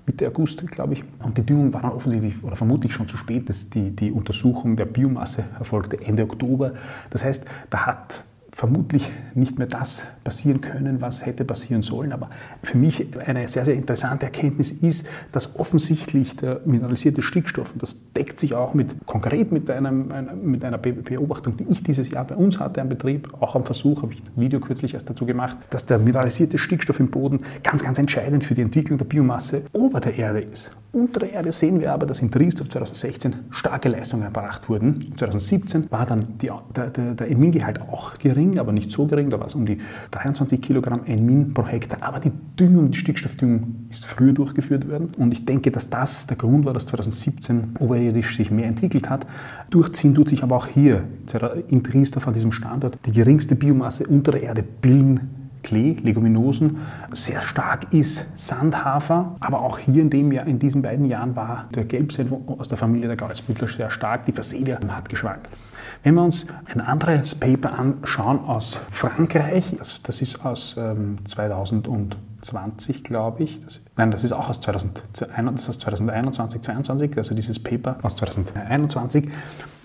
Mitte 0.06 0.28
August, 0.28 0.66
glaube 0.70 0.94
ich. 0.94 1.04
Und 1.22 1.36
die 1.36 1.44
Düngung 1.44 1.74
war 1.74 1.82
dann 1.82 1.92
offensichtlich 1.92 2.42
oder 2.44 2.56
vermutlich 2.56 2.92
schon 2.92 3.08
zu 3.08 3.16
spät. 3.16 3.48
dass 3.48 3.70
die, 3.70 3.90
die 3.90 4.12
Untersuchung 4.12 4.76
der 4.76 4.86
Biomasse 4.86 5.44
erfolgte 5.58 6.00
Ende 6.00 6.22
Oktober. 6.22 6.72
Das 7.10 7.24
heißt, 7.24 7.44
da 7.70 7.86
hat 7.86 8.24
vermutlich 8.56 9.12
nicht 9.34 9.58
mehr 9.58 9.66
das 9.66 10.06
passieren 10.24 10.62
können, 10.62 11.02
was 11.02 11.26
hätte 11.26 11.44
passieren 11.44 11.82
sollen. 11.82 12.10
Aber 12.10 12.30
für 12.62 12.78
mich 12.78 13.06
eine 13.26 13.46
sehr, 13.48 13.66
sehr 13.66 13.74
interessante 13.74 14.24
Erkenntnis 14.24 14.72
ist, 14.72 15.06
dass 15.30 15.56
offensichtlich 15.56 16.36
der 16.36 16.62
mineralisierte 16.64 17.20
Stickstoff, 17.20 17.74
und 17.74 17.82
das 17.82 17.98
deckt 18.14 18.40
sich 18.40 18.54
auch 18.54 18.72
mit, 18.72 18.94
konkret 19.04 19.52
mit, 19.52 19.70
einem, 19.70 20.10
mit 20.42 20.64
einer 20.64 20.78
Beobachtung, 20.78 21.58
die 21.58 21.64
ich 21.64 21.82
dieses 21.82 22.08
Jahr 22.08 22.24
bei 22.24 22.34
uns 22.34 22.58
hatte 22.58 22.80
am 22.80 22.88
Betrieb, 22.88 23.30
auch 23.40 23.56
am 23.56 23.64
Versuch, 23.64 24.00
habe 24.00 24.14
ich 24.14 24.22
ein 24.22 24.40
Video 24.40 24.58
kürzlich 24.58 24.94
erst 24.94 25.10
dazu 25.10 25.26
gemacht, 25.26 25.58
dass 25.68 25.84
der 25.84 25.98
mineralisierte 25.98 26.56
Stickstoff 26.56 26.98
im 26.98 27.10
Boden 27.10 27.40
ganz, 27.62 27.84
ganz 27.84 27.98
entscheidend 27.98 28.42
für 28.42 28.54
die 28.54 28.62
Entwicklung 28.62 28.96
der 28.96 29.04
Biomasse 29.04 29.64
ober 29.74 30.00
der 30.00 30.16
Erde 30.16 30.40
ist. 30.40 30.70
Unter 30.92 31.20
der 31.20 31.32
Erde 31.34 31.52
sehen 31.52 31.78
wir 31.78 31.92
aber, 31.92 32.06
dass 32.06 32.22
in 32.22 32.30
Triesdorf 32.30 32.70
2016 32.70 33.36
starke 33.50 33.90
Leistungen 33.90 34.22
erbracht 34.22 34.70
wurden. 34.70 35.12
2017 35.18 35.90
war 35.90 36.06
dann 36.06 36.38
die, 36.38 36.50
der, 36.74 36.88
der, 36.88 37.12
der 37.12 37.30
Emingehalt 37.30 37.82
auch 37.82 38.16
gering 38.16 38.45
gering, 38.46 38.58
aber 38.58 38.72
nicht 38.72 38.90
so 38.90 39.06
gering. 39.06 39.30
Da 39.30 39.38
war 39.38 39.46
es 39.46 39.54
um 39.54 39.66
die 39.66 39.78
23 40.10 40.60
Kilogramm 40.60 41.04
Enmin 41.06 41.54
pro 41.54 41.66
Hektar. 41.66 41.98
Aber 42.02 42.20
die 42.20 42.32
Düngung, 42.58 42.90
die 42.90 42.98
Stickstoffdüngung 42.98 43.86
ist 43.90 44.06
früher 44.06 44.32
durchgeführt 44.32 44.88
worden. 44.88 45.10
Und 45.16 45.32
ich 45.32 45.44
denke, 45.44 45.70
dass 45.70 45.90
das 45.90 46.26
der 46.26 46.36
Grund 46.36 46.64
war, 46.64 46.72
dass 46.72 46.86
2017 46.86 47.76
oberirdisch 47.78 48.36
sich 48.36 48.50
mehr 48.50 48.66
entwickelt 48.66 49.10
hat. 49.10 49.26
Durchziehen 49.70 50.14
tut 50.14 50.28
sich 50.28 50.42
aber 50.42 50.56
auch 50.56 50.66
hier 50.66 51.04
in 51.68 51.82
Triesdorf 51.82 52.26
an 52.28 52.34
diesem 52.34 52.52
Standort 52.52 52.98
die 53.06 53.12
geringste 53.12 53.54
Biomasse 53.54 54.06
unter 54.06 54.32
der 54.32 54.42
Erde 54.42 54.62
bilden 54.62 55.20
Klee, 55.62 55.96
Leguminosen, 56.00 56.76
sehr 57.10 57.40
stark 57.40 57.92
ist 57.92 58.26
Sandhafer, 58.36 59.34
aber 59.40 59.62
auch 59.62 59.80
hier 59.80 60.00
in, 60.00 60.10
dem 60.10 60.30
Jahr, 60.30 60.46
in 60.46 60.60
diesen 60.60 60.80
beiden 60.80 61.06
Jahren 61.06 61.34
war 61.34 61.64
der 61.74 61.84
Gelbsenf 61.84 62.30
aus 62.46 62.68
der 62.68 62.78
Familie 62.78 63.08
der 63.08 63.16
Gaulsbüttler 63.16 63.66
sehr 63.66 63.90
stark, 63.90 64.26
die 64.26 64.32
Facelia 64.32 64.78
hat 64.88 65.08
geschwankt. 65.08 65.48
Wenn 66.06 66.14
wir 66.14 66.22
uns 66.22 66.46
ein 66.72 66.80
anderes 66.80 67.34
Paper 67.34 67.76
anschauen 67.76 68.38
aus 68.38 68.78
Frankreich, 68.90 69.64
das, 69.76 70.00
das 70.02 70.22
ist 70.22 70.44
aus 70.44 70.76
ähm, 70.78 71.18
2020, 72.46 73.04
glaube 73.04 73.42
ich. 73.42 73.60
Das, 73.62 73.80
nein, 73.96 74.10
das 74.10 74.24
ist 74.24 74.32
auch 74.32 74.48
aus, 74.48 74.60
2000, 74.60 75.02
das 75.12 75.28
ist 75.60 75.68
aus 75.68 75.78
2021, 75.78 76.62
2022, 76.62 77.18
also 77.18 77.34
dieses 77.34 77.62
Paper 77.62 77.98
aus 78.02 78.16
2021 78.16 79.28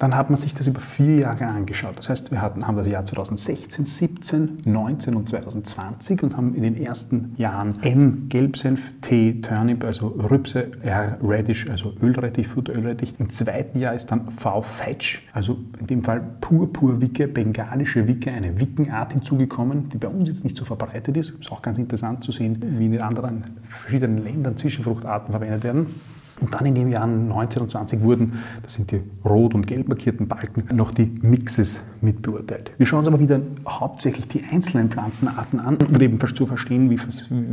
dann 0.01 0.17
hat 0.17 0.31
man 0.31 0.37
sich 0.37 0.55
das 0.55 0.65
über 0.65 0.79
vier 0.79 1.17
Jahre 1.17 1.45
angeschaut. 1.45 1.95
Das 1.95 2.09
heißt, 2.09 2.31
wir 2.31 2.41
hatten, 2.41 2.65
haben 2.65 2.75
das 2.75 2.87
Jahr 2.87 3.05
2016, 3.05 3.85
17, 3.85 4.57
19 4.65 5.15
und 5.15 5.29
2020 5.29 6.23
und 6.23 6.35
haben 6.35 6.55
in 6.55 6.63
den 6.63 6.75
ersten 6.75 7.35
Jahren 7.37 7.83
M 7.83 8.25
Gelbsenf, 8.27 8.93
T 9.01 9.41
Turnip, 9.41 9.83
also 9.83 10.07
Rübse, 10.07 10.71
R 10.81 11.19
Radish, 11.21 11.69
also 11.69 11.93
Ölrettich, 12.01 12.47
Futterölrettich. 12.47 13.13
Im 13.19 13.29
zweiten 13.29 13.79
Jahr 13.79 13.93
ist 13.93 14.07
dann 14.07 14.31
V 14.31 14.63
Fetch, 14.63 15.21
also 15.33 15.59
in 15.79 15.85
dem 15.85 16.01
Fall 16.01 16.19
Purpurwicke, 16.41 17.27
bengalische 17.27 18.07
Wicke, 18.07 18.31
eine 18.31 18.59
Wickenart 18.59 19.13
hinzugekommen, 19.13 19.89
die 19.89 19.97
bei 19.99 20.07
uns 20.07 20.27
jetzt 20.27 20.43
nicht 20.43 20.57
so 20.57 20.65
verbreitet 20.65 21.15
ist. 21.15 21.39
Ist 21.39 21.51
auch 21.51 21.61
ganz 21.61 21.77
interessant 21.77 22.23
zu 22.23 22.31
sehen, 22.31 22.50
wie 22.59 22.85
in 22.85 22.91
den 22.91 23.01
anderen 23.01 23.43
verschiedenen 23.69 24.23
Ländern 24.23 24.57
Zwischenfruchtarten 24.57 25.31
verwendet 25.31 25.63
werden. 25.63 25.87
Und 26.41 26.55
dann 26.55 26.65
in 26.65 26.73
den 26.73 26.89
Jahren 26.89 27.27
19 27.27 27.61
und 27.61 27.69
20 27.69 28.01
wurden, 28.01 28.33
das 28.63 28.73
sind 28.73 28.91
die 28.91 29.01
rot 29.23 29.53
und 29.53 29.67
gelb 29.67 29.87
markierten 29.87 30.27
Balken, 30.27 30.75
noch 30.75 30.91
die 30.91 31.05
Mixes 31.21 31.81
mit 32.01 32.23
beurteilt. 32.23 32.71
Wir 32.77 32.87
schauen 32.87 32.99
uns 32.99 33.07
aber 33.07 33.19
wieder 33.19 33.39
hauptsächlich 33.67 34.27
die 34.27 34.43
einzelnen 34.51 34.89
Pflanzenarten 34.89 35.59
an, 35.59 35.77
um 35.77 36.01
eben 36.01 36.19
zu 36.33 36.45
verstehen, 36.47 36.89
wie, 36.89 36.99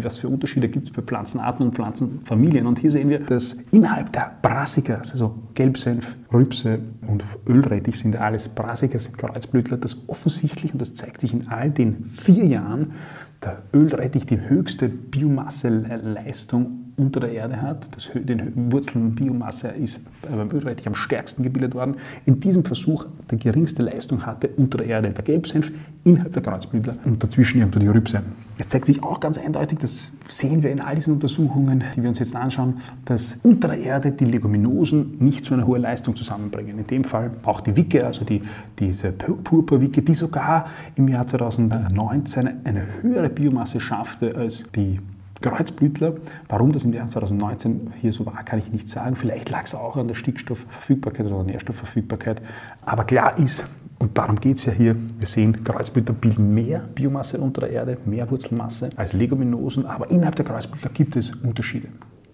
was 0.02 0.19
für 0.19 0.28
Unterschiede 0.28 0.69
gibt 0.69 0.88
es 0.88 0.95
bei 0.95 1.02
Pflanzenarten 1.02 1.67
und 1.67 1.75
Pflanzenfamilien. 1.75 2.67
Und 2.67 2.78
hier 2.78 2.90
sehen 2.90 3.11
wir, 3.11 3.19
dass 3.19 3.59
innerhalb 3.71 4.12
der 4.12 4.33
Brassicas, 4.40 5.12
also 5.12 5.35
Gelbsenf, 5.52 6.17
Rübse 6.33 6.78
und 7.07 7.25
Ölrettich 7.47 7.99
sind 7.99 8.17
alles 8.17 8.49
Brassicas, 8.49 9.05
sind 9.05 9.19
Kreuzblütler, 9.19 9.76
das 9.76 10.09
offensichtlich, 10.09 10.73
und 10.73 10.81
das 10.81 10.95
zeigt 10.95 11.21
sich 11.21 11.35
in 11.35 11.49
all 11.49 11.71
den 11.71 12.07
vier 12.07 12.47
Jahren, 12.47 12.93
der 13.42 13.62
Ölrettich 13.73 14.26
die 14.26 14.40
höchste 14.40 14.88
Biomasseleistung 14.88 16.88
unter 16.99 17.21
der 17.21 17.33
Erde 17.33 17.62
hat. 17.62 17.88
Das, 17.95 18.11
den 18.14 18.73
Wurzelbiomasse 18.73 19.69
ist 19.69 20.02
beim 20.23 20.50
Ölrettich 20.50 20.87
am 20.87 20.95
stärksten 20.95 21.43
gebildet 21.43 21.75
worden. 21.75 21.97
In 22.26 22.40
diesem 22.40 22.64
Versuch 22.64 23.07
der 23.31 23.38
geringste 23.38 23.83
Leistung 23.83 24.26
hatte 24.26 24.49
unter 24.57 24.78
der 24.78 24.88
Erde 24.88 25.11
der 25.11 25.25
Gelbsenf, 25.25 25.71
innerhalb 26.05 26.33
der 26.33 26.43
Kreuzblütler 26.43 26.97
und 27.05 27.23
dazwischen 27.23 27.59
irgendwo 27.59 27.78
die 27.78 27.88
Rübse. 27.88 28.23
Es 28.59 28.69
zeigt 28.69 28.87
sich 28.87 29.02
auch 29.02 29.21
ganz 29.21 29.38
eindeutig, 29.38 29.78
das 29.78 30.12
sehen 30.28 30.62
wir 30.62 30.71
in 30.71 30.81
all 30.81 30.97
diesen 30.97 31.14
Untersuchungen, 31.14 31.85
die 31.95 32.02
wir 32.02 32.09
uns 32.09 32.19
jetzt 32.19 32.35
anschauen, 32.35 32.81
dass 33.05 33.38
unter 33.45 33.69
der 33.69 33.78
Erde 33.78 34.12
die 34.12 34.25
Leguminosen 34.25 35.17
nicht 35.21 35.45
so 35.45 35.55
eine 35.55 35.67
hohe 35.67 35.78
Leistung 35.78 36.17
zusammenbringen. 36.17 36.78
In 36.78 36.87
dem 36.87 37.05
Fall 37.05 37.31
auch 37.45 37.61
die 37.61 37.76
Wicke, 37.76 38.05
also 38.05 38.25
die, 38.25 38.43
diese 38.78 39.12
Purpurwicke, 39.12 40.02
die 40.02 40.14
sogar 40.14 40.67
im 40.97 41.09
Jahr 41.09 41.26
2019 41.26 42.64
eine 42.64 42.83
höhere 43.00 43.28
Biomasse 43.28 43.81
schaffte 43.81 44.35
als 44.35 44.64
die 44.75 44.99
Kreuzblütler. 45.40 46.14
Warum 46.49 46.73
das 46.73 46.85
im 46.85 46.92
Jahr 46.92 47.09
2019 47.09 47.92
hier 48.00 48.12
so 48.12 48.26
war, 48.26 48.42
kann 48.45 48.59
ich 48.59 48.73
nicht 48.73 48.90
sagen. 48.90 49.16
Vielleicht 49.16 49.50
lag 49.50 49.64
es 49.64 49.75
auch 49.75 49.97
an 49.97 50.09
der 50.09 50.14
Stickstoffverfügbarkeit 50.14 51.26
oder 51.26 51.37
der 51.37 51.45
Nährstoffverfügbarkeit. 51.45 52.42
Aber 52.83 53.04
klar 53.04 53.38
ist, 53.38 53.66
und 53.99 54.16
darum 54.16 54.37
geht 54.37 54.59
es 54.59 54.64
ja 54.64 54.73
hier, 54.73 54.97
wir 55.18 55.26
sehen, 55.26 55.64
Kreuzblüter 55.64 56.12
bilden 56.12 56.54
mehr 56.54 56.80
Biomasse 56.95 57.38
unter 57.38 57.62
der 57.62 57.71
Erde, 57.71 57.99
mehr 58.04 58.30
Wurzelmasse 58.30 58.90
als 58.97 59.12
Leguminosen, 59.12 59.87
aber 59.87 60.11
innerhalb 60.11 60.37
der 60.37 60.45
Kreuzblüter 60.45 60.88
gibt 60.90 61.16
es 61.16 61.35
Unterschiede. 61.35 61.88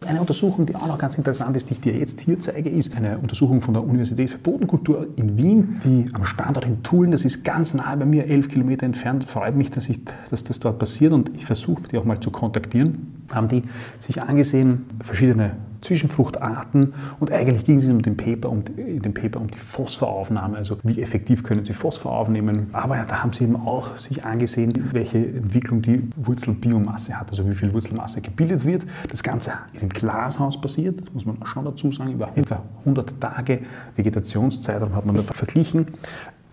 Eine 0.07 0.21
Untersuchung, 0.21 0.67
die 0.67 0.75
auch 0.75 0.87
noch 0.87 0.99
ganz 0.99 1.17
interessant 1.17 1.57
ist, 1.57 1.71
die 1.71 1.75
ich 1.75 1.81
dir 1.81 1.97
jetzt 1.97 2.21
hier 2.21 2.39
zeige, 2.39 2.69
ist 2.69 2.97
eine 2.97 3.19
Untersuchung 3.19 3.61
von 3.61 3.75
der 3.75 3.85
Universität 3.85 4.31
für 4.31 4.39
Bodenkultur 4.39 5.07
in 5.17 5.37
Wien, 5.37 5.81
die 5.85 6.07
am 6.13 6.25
Standort 6.25 6.65
in 6.67 6.83
Tulln, 6.83 7.11
das 7.11 7.25
ist 7.25 7.45
ganz 7.45 7.75
nahe 7.75 7.97
bei 7.97 8.05
mir, 8.05 8.27
elf 8.27 8.49
Kilometer 8.49 8.87
entfernt. 8.87 9.25
Freut 9.25 9.57
mich, 9.57 9.71
dass, 9.71 9.89
ich, 9.89 10.01
dass 10.31 10.45
das 10.45 10.61
dort 10.61 10.79
passiert 10.79 11.13
und 11.13 11.31
ich 11.35 11.47
versuche, 11.47 11.83
die 11.91 11.99
auch 11.99 12.05
mal 12.05 12.21
zu 12.21 12.31
kontaktieren. 12.31 13.25
Haben 13.33 13.49
die 13.49 13.63
sich 13.99 14.21
angesehen, 14.23 14.85
verschiedene 15.03 15.53
Zwischenfruchtarten 15.85 16.95
und 17.21 17.31
eigentlich 17.31 17.65
ging 17.65 17.79
es 17.79 17.89
um 17.89 18.03
den 18.03 18.17
Paper, 18.17 18.51
um, 18.51 18.65
in 18.77 19.03
dem 19.03 19.15
Paper 19.15 19.41
um 19.41 19.51
die 19.51 19.59
Phosphoraufnahme, 19.59 20.57
also 20.57 20.79
wie 20.83 21.01
effektiv 21.01 21.43
können 21.43 21.65
Sie 21.65 21.73
Phosphor 21.73 22.13
aufnehmen. 22.13 22.69
Aber 22.73 22.97
da 23.09 23.23
haben 23.23 23.33
sie 23.33 23.45
eben 23.45 23.57
auch 23.57 23.97
sich 23.99 24.25
angesehen, 24.25 24.91
welche 24.93 25.19
Entwicklung 25.19 25.83
die 25.83 26.09
Wurzelbiomasse 26.17 27.19
hat, 27.19 27.31
also 27.31 27.49
wie 27.49 27.55
viel 27.55 27.73
Wurzelmasse 27.73 28.21
gebildet 28.21 28.65
wird. 28.65 28.87
Das 29.11 29.23
Ganze 29.23 29.53
ist 29.73 29.83
im 29.83 29.91
Glashaus 29.91 30.61
passiert, 30.61 31.01
das 31.01 31.13
muss 31.13 31.27
man 31.27 31.37
schon 31.45 31.65
dazu 31.65 31.93
sagen, 31.93 32.13
über 32.13 32.31
etwa 32.35 32.63
100 32.81 33.21
Tage 33.21 33.61
Vegetationszeitraum 33.97 34.95
hat 34.95 35.07
man 35.07 35.17
da 35.17 35.23
verglichen. 35.23 35.89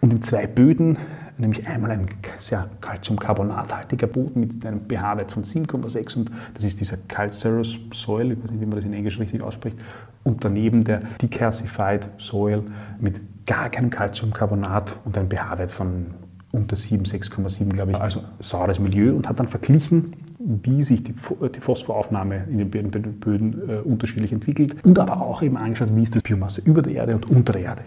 Und 0.01 0.13
in 0.13 0.21
zwei 0.21 0.47
Böden, 0.47 0.97
nämlich 1.41 1.67
einmal 1.67 1.91
ein 1.91 2.05
sehr 2.37 2.69
calciumcarbonathaltiger 2.79 4.07
Boden 4.07 4.39
mit 4.39 4.65
einem 4.65 4.81
pH-Wert 4.87 5.31
von 5.31 5.43
7,6 5.43 6.17
und 6.17 6.31
das 6.53 6.63
ist 6.63 6.79
dieser 6.79 6.97
Calcareous 7.07 7.77
Soil, 7.93 8.31
ich 8.31 8.43
weiß 8.43 8.51
nicht, 8.51 8.61
wie 8.61 8.65
man 8.65 8.75
das 8.75 8.85
in 8.85 8.93
Englisch 8.93 9.19
richtig 9.19 9.41
ausspricht, 9.41 9.77
und 10.23 10.45
daneben 10.45 10.83
der 10.83 11.01
Decalcified 11.21 12.07
Soil 12.17 12.63
mit 12.99 13.19
gar 13.45 13.69
keinem 13.69 13.89
Calciumcarbonat 13.89 14.97
und 15.03 15.17
einem 15.17 15.29
pH-Wert 15.29 15.71
von 15.71 16.07
unter 16.51 16.75
7, 16.75 17.03
6,7 17.05 17.69
glaube 17.69 17.91
ich, 17.91 17.97
also 17.97 18.23
saures 18.39 18.79
Milieu 18.79 19.15
und 19.15 19.27
hat 19.27 19.39
dann 19.39 19.47
verglichen, 19.47 20.13
wie 20.63 20.83
sich 20.83 21.03
die, 21.03 21.13
die 21.13 21.59
Phosphoraufnahme 21.59 22.45
in 22.49 22.57
den 22.57 22.69
Böden 22.69 23.69
äh, 23.69 23.75
unterschiedlich 23.77 24.31
entwickelt 24.31 24.75
und 24.83 24.97
aber 24.99 25.21
auch 25.21 25.41
eben 25.41 25.57
angeschaut, 25.57 25.95
wie 25.95 26.03
ist 26.03 26.15
das 26.15 26.23
Biomasse 26.23 26.61
über 26.61 26.81
der 26.81 26.93
Erde 26.93 27.15
und 27.15 27.29
unter 27.29 27.53
der 27.53 27.63
Erde. 27.63 27.81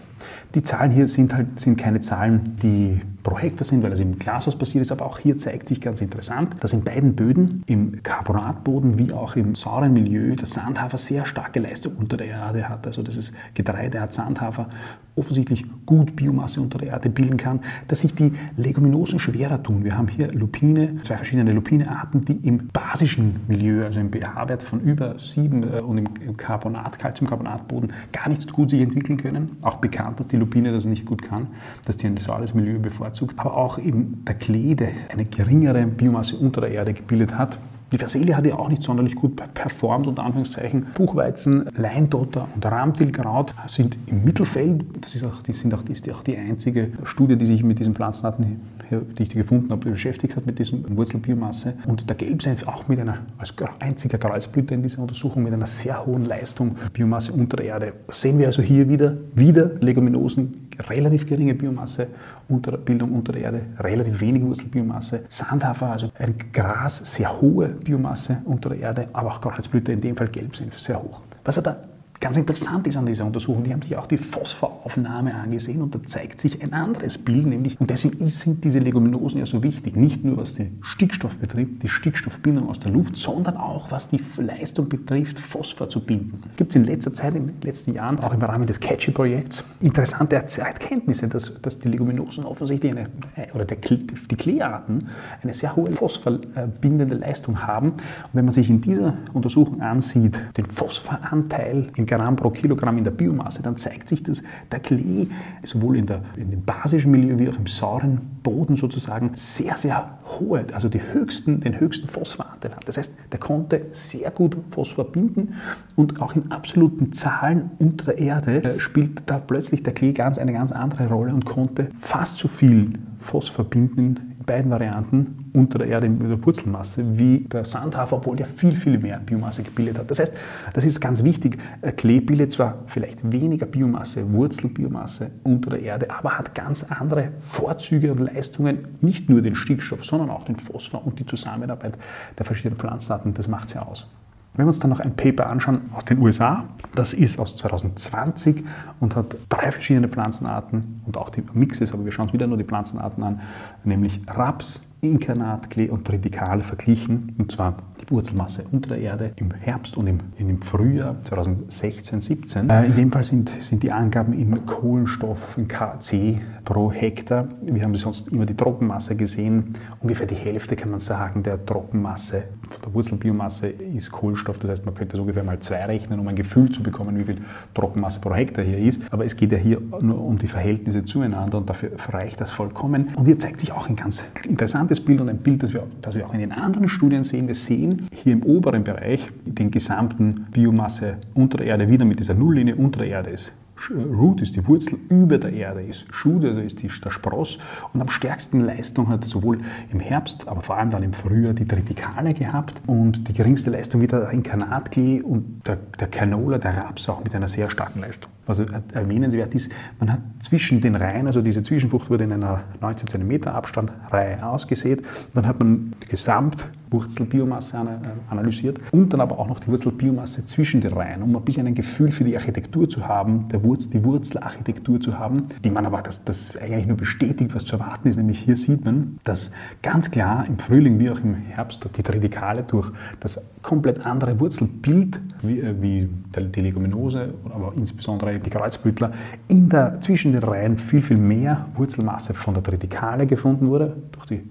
Die 0.53 0.63
Zahlen 0.63 0.91
hier 0.91 1.07
sind 1.07 1.33
halt 1.33 1.59
sind 1.59 1.77
keine 1.77 1.99
Zahlen, 1.99 2.57
die 2.61 3.01
pro 3.23 3.39
Hektar 3.39 3.65
sind, 3.65 3.83
weil 3.83 3.91
es 3.91 3.99
im 3.99 4.17
Glashaus 4.19 4.55
passiert 4.55 4.83
ist, 4.83 4.91
aber 4.91 5.05
auch 5.05 5.17
hier 5.17 5.35
zeigt 5.37 5.67
sich 5.67 5.81
ganz 5.81 5.99
interessant, 5.99 6.63
dass 6.63 6.73
in 6.73 6.83
beiden 6.83 7.15
Böden, 7.15 7.63
im 7.65 8.03
Carbonatboden 8.03 8.97
wie 8.99 9.11
auch 9.11 9.35
im 9.35 9.55
sauren 9.55 9.93
Milieu, 9.93 10.35
der 10.35 10.45
Sandhafer 10.45 10.97
sehr 10.97 11.25
starke 11.25 11.59
Leistung 11.59 11.93
unter 11.95 12.17
der 12.17 12.27
Erde 12.27 12.69
hat. 12.69 12.85
Also 12.85 13.01
das 13.01 13.17
ist 13.17 13.33
Getreide 13.55 13.99
hat 13.99 14.13
Sandhafer 14.13 14.69
offensichtlich 15.15 15.65
gut 15.85 16.15
Biomasse 16.15 16.61
unter 16.61 16.77
der 16.77 16.89
Erde 16.89 17.09
bilden 17.09 17.37
kann, 17.37 17.61
dass 17.87 18.01
sich 18.01 18.13
die 18.13 18.33
Leguminosen 18.57 19.19
schwerer 19.19 19.61
tun. 19.61 19.83
Wir 19.83 19.97
haben 19.97 20.07
hier 20.07 20.31
Lupine, 20.31 21.01
zwei 21.01 21.17
verschiedene 21.17 21.51
Lupinearten, 21.51 22.25
die 22.25 22.44
im 22.45 22.67
basischen 22.67 23.41
Milieu, 23.47 23.83
also 23.83 23.99
im 23.99 24.11
pH-Wert 24.11 24.63
von 24.63 24.79
über 24.79 25.17
7 25.17 25.63
äh, 25.63 25.81
und 25.81 25.97
im 25.97 26.37
Carbonat, 26.37 26.99
Calciumcarbonatboden, 26.99 27.93
gar 28.11 28.29
nicht 28.29 28.43
so 28.43 28.49
gut 28.49 28.69
sich 28.69 28.81
entwickeln 28.81 29.17
können. 29.17 29.57
Auch 29.61 29.75
bekannt, 29.75 30.19
dass 30.19 30.27
die 30.27 30.37
Lupine 30.37 30.71
das 30.71 30.85
nicht 30.85 31.05
gut 31.05 31.21
kann, 31.21 31.47
dass 31.85 31.97
die 31.97 32.07
ein 32.07 32.17
saures 32.17 32.53
Milieu 32.53 32.79
bevorzugt. 32.79 33.37
Aber 33.37 33.57
auch 33.57 33.79
eben 33.79 34.23
der 34.25 34.35
Klee, 34.35 34.75
der 34.75 34.89
eine 35.11 35.25
geringere 35.25 35.85
Biomasse 35.85 36.35
unter 36.35 36.61
der 36.61 36.71
Erde 36.71 36.93
gebildet 36.93 37.37
hat, 37.37 37.57
die 37.91 37.99
Verselie 37.99 38.35
hat 38.35 38.45
ja 38.47 38.55
auch 38.55 38.67
nicht 38.67 38.81
sonderlich 38.81 39.15
gut 39.15 39.35
performt, 39.53 40.07
unter 40.07 40.23
Anführungszeichen. 40.23 40.87
Buchweizen, 40.95 41.69
Leindotter 41.77 42.47
und 42.53 42.65
Ramtilkraut 42.65 43.53
sind 43.67 43.95
im 44.07 44.23
Mittelfeld. 44.23 44.83
Das 45.01 45.13
ist 45.13 45.23
auch, 45.23 45.43
die 45.43 45.53
sind 45.53 45.73
auch, 45.73 45.83
ist 45.83 46.11
auch 46.11 46.23
die 46.23 46.35
einzige 46.35 46.91
Studie, 47.03 47.37
die 47.37 47.45
sich 47.45 47.63
mit 47.63 47.77
diesen 47.77 47.93
Pflanzenarten, 47.93 48.59
die 48.91 49.23
ich 49.23 49.29
gefunden 49.29 49.69
habe, 49.71 49.89
beschäftigt 49.89 50.35
hat, 50.35 50.45
mit 50.45 50.59
diesem 50.59 50.97
Wurzelbiomasse. 50.97 51.73
Und 51.85 52.09
der 52.09 52.15
Gelbsenf 52.15 52.67
auch 52.67 52.87
mit 52.87 52.99
einer, 52.99 53.19
als 53.37 53.53
einziger 53.79 54.17
Kreuzblüter 54.17 54.75
in 54.75 54.83
dieser 54.83 54.99
Untersuchung, 54.99 55.43
mit 55.43 55.53
einer 55.53 55.65
sehr 55.65 56.05
hohen 56.05 56.25
Leistung 56.25 56.75
Biomasse 56.93 57.33
unter 57.33 57.57
der 57.57 57.65
Erde. 57.67 57.93
sehen 58.09 58.37
wir 58.37 58.47
also 58.47 58.61
hier 58.61 58.87
wieder, 58.89 59.17
wieder 59.33 59.71
Leguminosen, 59.79 60.69
relativ 60.89 61.25
geringe 61.25 61.55
Biomasse, 61.55 62.07
unter, 62.47 62.77
Bildung 62.77 63.11
unter 63.11 63.33
der 63.33 63.41
Erde, 63.43 63.61
relativ 63.79 64.21
wenig 64.21 64.43
Wurzelbiomasse. 64.43 65.21
Sandhafer, 65.29 65.91
also 65.91 66.11
ein 66.17 66.35
Gras, 66.51 67.01
sehr 67.03 67.41
hohe 67.41 67.67
Biomasse 67.69 68.37
unter 68.45 68.69
der 68.69 68.79
Erde, 68.79 69.07
aber 69.13 69.29
auch 69.29 69.41
Kreuzblüter, 69.41 69.93
in 69.93 70.01
dem 70.01 70.15
Fall 70.15 70.27
Gelbsenf, 70.27 70.79
sehr 70.79 71.01
hoch. 71.01 71.21
Was 71.43 71.57
aber 71.57 71.77
Ganz 72.19 72.37
interessant 72.37 72.87
ist 72.87 72.97
an 72.97 73.05
dieser 73.05 73.25
Untersuchung, 73.25 73.63
die 73.63 73.73
haben 73.73 73.81
sich 73.81 73.95
auch 73.97 74.07
die 74.07 74.17
Phosphoraufnahme 74.17 75.35
angesehen 75.35 75.81
und 75.81 75.93
da 75.93 75.99
zeigt 76.05 76.39
sich 76.39 76.63
ein 76.63 76.73
anderes 76.73 77.17
Bild, 77.17 77.45
nämlich, 77.45 77.79
und 77.79 77.89
deswegen 77.89 78.25
sind 78.25 78.63
diese 78.63 78.79
Leguminosen 78.79 79.39
ja 79.39 79.45
so 79.45 79.61
wichtig, 79.63 79.95
nicht 79.95 80.23
nur 80.23 80.37
was 80.37 80.53
den 80.53 80.79
Stickstoff 80.81 81.37
betrifft, 81.37 81.83
die 81.83 81.89
Stickstoffbindung 81.89 82.69
aus 82.69 82.79
der 82.79 82.91
Luft, 82.91 83.17
sondern 83.17 83.57
auch 83.57 83.91
was 83.91 84.07
die 84.07 84.19
Leistung 84.37 84.87
betrifft, 84.87 85.39
Phosphor 85.39 85.89
zu 85.89 85.99
binden. 85.99 86.41
Gibt 86.55 86.71
es 86.71 86.75
in 86.77 86.85
letzter 86.85 87.13
Zeit, 87.13 87.35
in 87.35 87.47
den 87.47 87.61
letzten 87.61 87.93
Jahren, 87.93 88.19
auch 88.19 88.33
im 88.33 88.41
Rahmen 88.41 88.65
des 88.65 88.79
Catchy-Projekts, 88.79 89.63
interessante 89.81 90.35
Erkenntnisse, 90.35 91.27
dass, 91.27 91.61
dass 91.61 91.79
die 91.79 91.89
Leguminosen 91.89 92.45
offensichtlich 92.45 92.93
eine, 92.93 93.09
oder 93.53 93.65
der, 93.65 93.77
die 93.77 94.35
Kleearten 94.35 95.09
eine 95.43 95.53
sehr 95.53 95.75
hohe 95.75 95.91
phosphorbindende 95.91 97.15
Leistung 97.15 97.61
haben. 97.61 97.89
Und 97.89 98.29
wenn 98.33 98.45
man 98.45 98.53
sich 98.53 98.69
in 98.69 98.81
dieser 98.81 99.17
Untersuchung 99.33 99.81
ansieht, 99.81 100.39
den 100.57 100.65
Phosphoranteil 100.65 101.87
im 101.95 102.04
Gramm 102.05 102.35
pro 102.35 102.49
Kilogramm 102.49 102.97
in 102.97 103.03
der 103.03 103.11
Biomasse, 103.11 103.61
dann 103.61 103.77
zeigt 103.77 104.09
sich, 104.09 104.23
dass 104.23 104.43
der 104.71 104.79
Klee 104.79 105.27
sowohl 105.63 105.97
in, 105.97 106.05
der, 106.05 106.21
in 106.37 106.51
dem 106.51 106.63
basischen 106.63 107.11
Milieu 107.11 107.39
wie 107.39 107.49
auch 107.49 107.57
im 107.57 107.67
sauren 107.67 108.19
Boden 108.43 108.75
sozusagen 108.75 109.31
sehr, 109.33 109.77
sehr 109.77 110.17
hohe, 110.27 110.65
also 110.73 110.89
die 110.89 111.01
höchsten, 111.01 111.59
den 111.61 111.79
höchsten 111.79 112.07
Phosphoranteil 112.07 112.75
hat. 112.75 112.87
Das 112.87 112.97
heißt, 112.97 113.15
der 113.31 113.39
konnte 113.39 113.87
sehr 113.91 114.31
gut 114.31 114.55
Phosphor 114.71 115.11
binden 115.11 115.55
und 115.95 116.21
auch 116.21 116.35
in 116.35 116.51
absoluten 116.51 117.13
Zahlen 117.13 117.71
unter 117.79 118.13
der 118.13 118.17
Erde 118.19 118.63
äh, 118.63 118.79
spielt 118.79 119.23
da 119.25 119.39
plötzlich 119.39 119.83
der 119.83 119.93
Klee 119.93 120.13
ganz 120.13 120.37
eine 120.37 120.53
ganz 120.53 120.71
andere 120.71 121.07
Rolle 121.07 121.33
und 121.33 121.45
konnte 121.45 121.89
fast 121.99 122.37
so 122.37 122.47
viel 122.47 122.93
Phosphor 123.19 123.65
binden 123.65 124.34
beiden 124.45 124.71
Varianten 124.71 125.51
unter 125.53 125.79
der 125.79 125.87
Erde 125.87 126.07
in 126.07 126.19
der 126.19 126.45
Wurzelmasse 126.45 127.17
wie 127.17 127.39
der 127.39 127.65
Sandhafer, 127.65 128.17
obwohl 128.17 128.35
der 128.35 128.45
viel, 128.45 128.75
viel 128.75 128.97
mehr 128.97 129.19
Biomasse 129.19 129.63
gebildet 129.63 129.99
hat. 129.99 130.11
Das 130.11 130.19
heißt, 130.19 130.33
das 130.73 130.85
ist 130.85 130.99
ganz 130.99 131.23
wichtig. 131.23 131.57
Klee 131.97 132.19
bildet 132.19 132.51
zwar 132.51 132.83
vielleicht 132.87 133.31
weniger 133.31 133.65
Biomasse, 133.65 134.31
Wurzelbiomasse 134.31 135.31
unter 135.43 135.71
der 135.71 135.81
Erde, 135.81 136.09
aber 136.11 136.37
hat 136.37 136.55
ganz 136.55 136.83
andere 136.83 137.29
Vorzüge 137.39 138.11
und 138.11 138.19
Leistungen, 138.19 138.79
nicht 139.01 139.29
nur 139.29 139.41
den 139.41 139.55
Stickstoff, 139.55 140.03
sondern 140.05 140.29
auch 140.29 140.45
den 140.45 140.55
Phosphor 140.55 141.05
und 141.05 141.19
die 141.19 141.25
Zusammenarbeit 141.25 141.97
der 142.37 142.45
verschiedenen 142.45 142.77
Pflanzenarten. 142.77 143.33
Das 143.33 143.47
macht 143.47 143.69
es 143.69 143.73
ja 143.75 143.81
aus. 143.81 144.07
Wenn 144.55 144.65
wir 144.65 144.69
uns 144.69 144.79
dann 144.79 144.89
noch 144.89 145.01
ein 145.01 145.15
Paper 145.15 145.51
anschauen 145.51 145.81
aus 145.93 146.05
den 146.05 146.19
USA, 146.19 146.63
das 146.95 147.13
ist 147.13 147.39
aus 147.39 147.57
2020 147.57 148.63
und 149.01 149.15
hat 149.15 149.37
drei 149.49 149.71
verschiedene 149.71 150.07
Pflanzenarten 150.07 151.01
und 151.05 151.17
auch 151.17 151.29
die 151.29 151.43
Mixes, 151.53 151.93
aber 151.93 152.05
wir 152.05 152.11
schauen 152.11 152.23
uns 152.23 152.33
wieder 152.33 152.47
nur 152.47 152.57
die 152.57 152.63
Pflanzenarten 152.63 153.23
an, 153.23 153.41
nämlich 153.83 154.21
Raps, 154.27 154.81
Inkarnat, 155.09 155.69
Klee 155.69 155.89
und 155.89 156.05
Tritikale 156.05 156.63
verglichen, 156.63 157.35
und 157.37 157.51
zwar 157.51 157.77
die 158.01 158.09
Wurzelmasse 158.11 158.65
unter 158.71 158.89
der 158.89 158.99
Erde 158.99 159.31
im 159.37 159.51
Herbst 159.51 159.97
und 159.97 160.07
im, 160.07 160.19
im 160.37 160.61
Frühjahr 160.61 161.21
2016, 161.21 162.21
17. 162.21 162.69
Äh, 162.69 162.85
in 162.85 162.95
dem 162.95 163.11
Fall 163.11 163.23
sind, 163.23 163.49
sind 163.49 163.83
die 163.83 163.91
Angaben 163.91 164.33
in 164.33 164.65
Kohlenstoff, 164.65 165.57
in 165.57 165.67
KC 165.67 166.41
pro 166.63 166.91
Hektar. 166.91 167.47
Wir 167.61 167.83
haben 167.83 167.95
sonst 167.95 168.29
immer 168.29 168.45
die 168.45 168.55
Trockenmasse 168.55 169.15
gesehen. 169.15 169.73
Ungefähr 170.01 170.27
die 170.27 170.35
Hälfte 170.35 170.75
kann 170.75 170.91
man 170.91 170.99
sagen 170.99 171.43
der 171.43 171.65
Trockenmasse 171.65 172.43
von 172.69 172.81
der 172.81 172.93
Wurzelbiomasse 172.93 173.67
ist 173.67 174.11
Kohlenstoff. 174.11 174.57
Das 174.59 174.71
heißt, 174.71 174.85
man 174.85 174.95
könnte 174.95 175.15
so 175.17 175.21
ungefähr 175.21 175.43
mal 175.43 175.59
zwei 175.59 175.85
rechnen, 175.85 176.19
um 176.19 176.27
ein 176.27 176.35
Gefühl 176.35 176.69
zu 176.71 176.83
bekommen, 176.83 177.17
wie 177.17 177.23
viel 177.23 177.37
Trockenmasse 177.73 178.19
pro 178.19 178.33
Hektar 178.33 178.63
hier 178.63 178.77
ist. 178.77 179.01
Aber 179.11 179.25
es 179.25 179.35
geht 179.35 179.51
ja 179.51 179.57
hier 179.57 179.81
nur 180.01 180.21
um 180.21 180.37
die 180.37 180.47
Verhältnisse 180.47 181.05
zueinander 181.05 181.57
und 181.57 181.69
dafür 181.69 181.91
reicht 182.09 182.41
das 182.41 182.51
vollkommen. 182.51 183.09
Und 183.15 183.25
hier 183.25 183.37
zeigt 183.37 183.59
sich 183.59 183.71
auch 183.71 183.89
ein 183.89 183.95
ganz 183.95 184.23
interessantes 184.47 184.94
Bild 184.99 185.21
und 185.21 185.29
ein 185.29 185.37
Bild, 185.37 185.63
das 185.63 185.73
wir, 185.73 185.83
das 186.01 186.15
wir 186.15 186.25
auch 186.25 186.33
in 186.33 186.39
den 186.39 186.51
anderen 186.51 186.87
Studien 186.87 187.23
sehen. 187.23 187.47
Wir 187.47 187.55
sehen 187.55 188.07
hier 188.13 188.33
im 188.33 188.43
oberen 188.43 188.83
Bereich 188.83 189.27
den 189.45 189.71
gesamten 189.71 190.47
Biomasse 190.51 191.17
unter 191.33 191.57
der 191.57 191.67
Erde 191.67 191.89
wieder 191.89 192.05
mit 192.05 192.19
dieser 192.19 192.33
Nulllinie 192.33 192.75
unter 192.75 192.99
der 192.99 193.07
Erde 193.09 193.29
ist 193.31 193.53
Root 193.89 194.41
ist 194.41 194.55
die 194.55 194.65
Wurzel, 194.67 194.97
über 195.09 195.37
der 195.37 195.53
Erde 195.53 195.83
ist 195.83 196.05
Shoot, 196.11 196.43
also 196.43 196.59
ist 196.61 196.81
die, 196.81 196.87
der 196.87 197.11
Spross. 197.11 197.59
Und 197.93 198.01
am 198.01 198.07
stärksten 198.07 198.61
Leistung 198.61 199.09
hat 199.09 199.25
sowohl 199.25 199.59
im 199.91 199.99
Herbst, 199.99 200.47
aber 200.47 200.61
vor 200.61 200.77
allem 200.77 200.91
dann 200.91 201.03
im 201.03 201.13
Frühjahr 201.13 201.53
die 201.53 201.67
Tritikale 201.67 202.33
gehabt 202.33 202.81
und 202.87 203.27
die 203.27 203.33
geringste 203.33 203.69
Leistung 203.69 204.01
wieder 204.01 204.21
der 204.21 204.31
Inkarnatklee 204.31 205.21
und 205.21 205.61
der, 205.67 205.77
der 205.99 206.07
Canola, 206.07 206.57
der 206.57 206.77
Raps 206.77 207.07
auch 207.09 207.23
mit 207.23 207.35
einer 207.35 207.47
sehr 207.47 207.69
starken 207.69 208.01
Leistung. 208.01 208.31
Was 208.45 208.59
erwähnenswert 208.59 209.55
ist, 209.55 209.71
man 209.99 210.11
hat 210.11 210.19
zwischen 210.39 210.79
den 210.79 210.95
Reihen, 210.95 211.27
also 211.27 211.41
diese 211.41 211.63
Zwischenfrucht 211.63 212.09
wurde 212.09 212.25
in 212.25 212.31
einer 212.31 212.63
19 212.81 213.07
cm 213.07 213.43
Abstand 213.45 213.93
Reihe 214.11 214.45
ausgesät, 214.45 215.03
dann 215.33 215.47
hat 215.47 215.59
man 215.59 215.93
die 216.03 216.07
Gesamt 216.07 216.67
Wurzelbiomasse 216.95 217.77
äh, 217.77 218.31
analysiert 218.31 218.79
und 218.91 219.11
dann 219.11 219.21
aber 219.21 219.37
auch 219.37 219.47
noch 219.47 219.59
die 219.59 219.67
Wurzelbiomasse 219.67 220.45
zwischen 220.45 220.81
den 220.81 220.93
Reihen, 220.93 221.21
um 221.21 221.35
ein 221.35 221.43
bisschen 221.43 221.67
ein 221.67 221.75
Gefühl 221.75 222.11
für 222.11 222.23
die 222.23 222.35
Architektur 222.35 222.89
zu 222.89 223.07
haben, 223.07 223.47
der 223.49 223.63
Wurzel, 223.63 223.91
die 223.91 224.03
Wurzelarchitektur 224.03 224.99
zu 224.99 225.19
haben, 225.19 225.43
die 225.63 225.69
man 225.69 225.85
aber 225.85 226.01
das, 226.01 226.23
das 226.23 226.57
eigentlich 226.57 226.87
nur 226.87 226.97
bestätigt, 226.97 227.53
was 227.53 227.65
zu 227.65 227.75
erwarten 227.77 228.07
ist. 228.07 228.17
Nämlich 228.17 228.39
hier 228.39 228.57
sieht 228.57 228.85
man, 228.85 229.17
dass 229.23 229.51
ganz 229.81 230.09
klar 230.09 230.45
im 230.47 230.57
Frühling 230.57 230.99
wie 230.99 231.09
auch 231.09 231.19
im 231.19 231.35
Herbst 231.35 231.87
die 231.97 232.03
Tritikale 232.03 232.63
durch 232.63 232.91
das 233.19 233.41
komplett 233.61 234.05
andere 234.05 234.39
Wurzelbild, 234.39 235.19
wie, 235.41 235.59
äh, 235.59 235.75
wie 235.81 236.09
die 236.35 236.61
Leguminose, 236.61 237.33
aber 237.45 237.73
insbesondere 237.75 238.39
die 238.39 238.49
Kreuzblütler, 238.49 239.11
in 239.47 239.69
der, 239.69 239.99
zwischen 240.01 240.33
den 240.33 240.43
Reihen 240.43 240.77
viel, 240.77 241.01
viel 241.01 241.17
mehr 241.17 241.65
Wurzelmasse 241.75 242.33
von 242.33 242.53
der 242.53 242.63
Tritikale 242.63 243.25
gefunden 243.25 243.67
wurde, 243.67 243.95
durch 244.11 244.25
die 244.27 244.41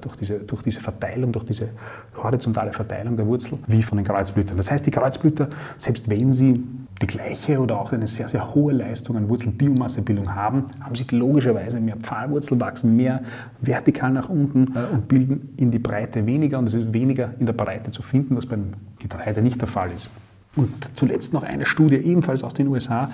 durch 0.00 0.16
diese, 0.16 0.40
durch 0.40 0.62
diese 0.62 0.80
Verteilung, 0.80 1.32
durch 1.32 1.44
diese 1.44 1.68
horizontale 2.16 2.72
Verteilung 2.72 3.16
der 3.16 3.26
Wurzel, 3.26 3.58
wie 3.66 3.82
von 3.82 3.98
den 3.98 4.04
Kreuzblütern. 4.04 4.56
Das 4.56 4.70
heißt, 4.70 4.84
die 4.86 4.90
Kreuzblüter, 4.90 5.48
selbst 5.76 6.10
wenn 6.10 6.32
sie 6.32 6.62
die 7.02 7.06
gleiche 7.06 7.58
oder 7.58 7.78
auch 7.80 7.92
eine 7.92 8.06
sehr, 8.06 8.28
sehr 8.28 8.54
hohe 8.54 8.72
Leistung 8.72 9.16
an 9.16 9.28
Wurzelbiomassebildung 9.28 10.34
haben, 10.34 10.66
haben 10.80 10.94
sie 10.94 11.04
logischerweise 11.10 11.80
mehr 11.80 11.96
Pfahlwurzel, 11.96 12.60
wachsen 12.60 12.96
mehr 12.96 13.22
vertikal 13.60 14.12
nach 14.12 14.28
unten 14.28 14.74
äh, 14.76 14.92
und 14.92 15.08
bilden 15.08 15.54
in 15.56 15.70
die 15.70 15.78
Breite 15.78 16.24
weniger 16.26 16.58
und 16.58 16.68
es 16.68 16.74
ist 16.74 16.92
weniger 16.92 17.30
in 17.38 17.46
der 17.46 17.52
Breite 17.52 17.90
zu 17.90 18.02
finden, 18.02 18.36
was 18.36 18.46
beim 18.46 18.74
Getreide 18.98 19.42
nicht 19.42 19.60
der 19.60 19.68
Fall 19.68 19.90
ist. 19.92 20.10
Und 20.56 20.70
zuletzt 20.94 21.32
noch 21.32 21.42
eine 21.42 21.66
Studie, 21.66 21.96
ebenfalls 21.96 22.44
aus 22.44 22.54
den 22.54 22.68
USA, 22.68 23.10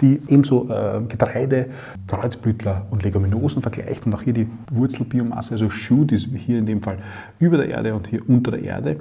die 0.00 0.20
ebenso 0.28 0.68
äh, 0.70 1.00
Getreide, 1.08 1.66
Kreuzblütler 2.06 2.86
und 2.90 3.02
Leguminosen 3.02 3.62
vergleicht 3.62 4.06
und 4.06 4.14
auch 4.14 4.22
hier 4.22 4.32
die 4.32 4.46
Wurzelbiomasse, 4.70 5.54
also 5.54 5.70
Shoot 5.70 6.12
ist 6.12 6.28
hier 6.34 6.58
in 6.58 6.66
dem 6.66 6.82
Fall 6.82 6.98
über 7.38 7.56
der 7.56 7.70
Erde 7.70 7.94
und 7.94 8.06
hier 8.06 8.20
unter 8.28 8.52
der 8.52 8.62
Erde. 8.62 8.96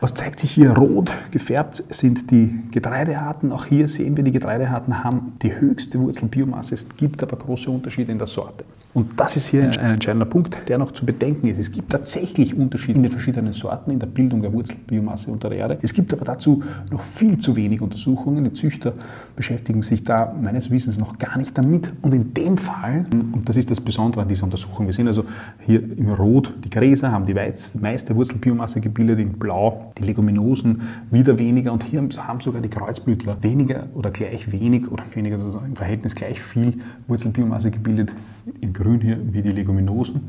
Was 0.00 0.12
zeigt 0.12 0.40
sich 0.40 0.50
hier 0.50 0.72
rot 0.72 1.10
gefärbt 1.30 1.82
sind 1.88 2.30
die 2.30 2.54
Getreidearten. 2.70 3.50
Auch 3.50 3.64
hier 3.64 3.88
sehen 3.88 4.16
wir, 4.16 4.24
die 4.24 4.32
Getreidearten 4.32 5.02
haben 5.02 5.32
die 5.40 5.58
höchste 5.58 5.98
Wurzelbiomasse. 5.98 6.74
Es 6.74 6.86
gibt 6.96 7.22
aber 7.22 7.36
große 7.36 7.70
Unterschiede 7.70 8.12
in 8.12 8.18
der 8.18 8.26
Sorte. 8.26 8.64
Und 8.92 9.20
das 9.20 9.36
ist 9.36 9.48
hier 9.48 9.62
ein 9.62 9.90
entscheidender 9.90 10.24
Punkt, 10.24 10.56
der 10.68 10.78
noch 10.78 10.90
zu 10.92 11.04
bedenken 11.04 11.48
ist. 11.48 11.58
Es 11.58 11.70
gibt 11.70 11.92
tatsächlich 11.92 12.56
Unterschiede 12.56 12.96
in 12.96 13.02
den 13.02 13.12
verschiedenen 13.12 13.52
Sorten 13.52 13.90
in 13.90 13.98
der 13.98 14.06
Bildung 14.06 14.40
der 14.40 14.50
Wurzelbiomasse 14.54 15.30
unter 15.30 15.50
der 15.50 15.58
Erde. 15.58 15.78
Es 15.82 15.92
gibt 15.92 16.14
aber 16.14 16.24
dazu 16.24 16.62
noch 16.90 17.02
viel 17.02 17.36
zu 17.36 17.56
wenig 17.56 17.82
Untersuchungen. 17.82 18.44
Die 18.44 18.54
Züchter 18.54 18.94
beschäftigen 19.34 19.82
sich 19.82 20.02
da 20.02 20.34
meines 20.40 20.70
Wissens 20.70 20.98
noch 20.98 21.18
gar 21.18 21.36
nicht 21.36 21.58
damit. 21.58 21.92
Und 22.00 22.14
in 22.14 22.32
dem 22.32 22.56
Fall, 22.56 23.04
und 23.12 23.46
das 23.46 23.58
ist 23.58 23.70
das 23.70 23.82
Besondere 23.82 24.22
an 24.22 24.28
dieser 24.28 24.44
Untersuchung, 24.44 24.86
wir 24.86 24.94
sehen 24.94 25.08
also 25.08 25.26
hier 25.60 25.82
im 25.82 26.10
Rot, 26.12 26.54
die 26.64 26.70
Gräser 26.70 27.12
haben 27.12 27.26
die 27.26 27.34
meiste 27.34 28.16
Wurzelbiomasse 28.16 28.80
gebildet, 28.80 29.18
in 29.18 29.34
Blau 29.34 29.92
die 29.98 30.04
Leguminosen 30.04 30.82
wieder 31.10 31.38
weniger 31.38 31.72
und 31.72 31.84
hier 31.84 32.06
haben 32.18 32.40
sogar 32.40 32.60
die 32.60 32.68
Kreuzblütler 32.68 33.42
weniger 33.42 33.88
oder 33.94 34.10
gleich 34.10 34.52
wenig 34.52 34.90
oder 34.90 35.04
weniger 35.14 35.36
also 35.38 35.60
im 35.66 35.76
Verhältnis 35.76 36.14
gleich 36.14 36.40
viel 36.40 36.74
Wurzelbiomasse 37.08 37.70
gebildet 37.70 38.12
in 38.60 38.72
Grün 38.72 39.00
hier 39.00 39.18
wie 39.32 39.42
die 39.42 39.52
Leguminosen. 39.52 40.22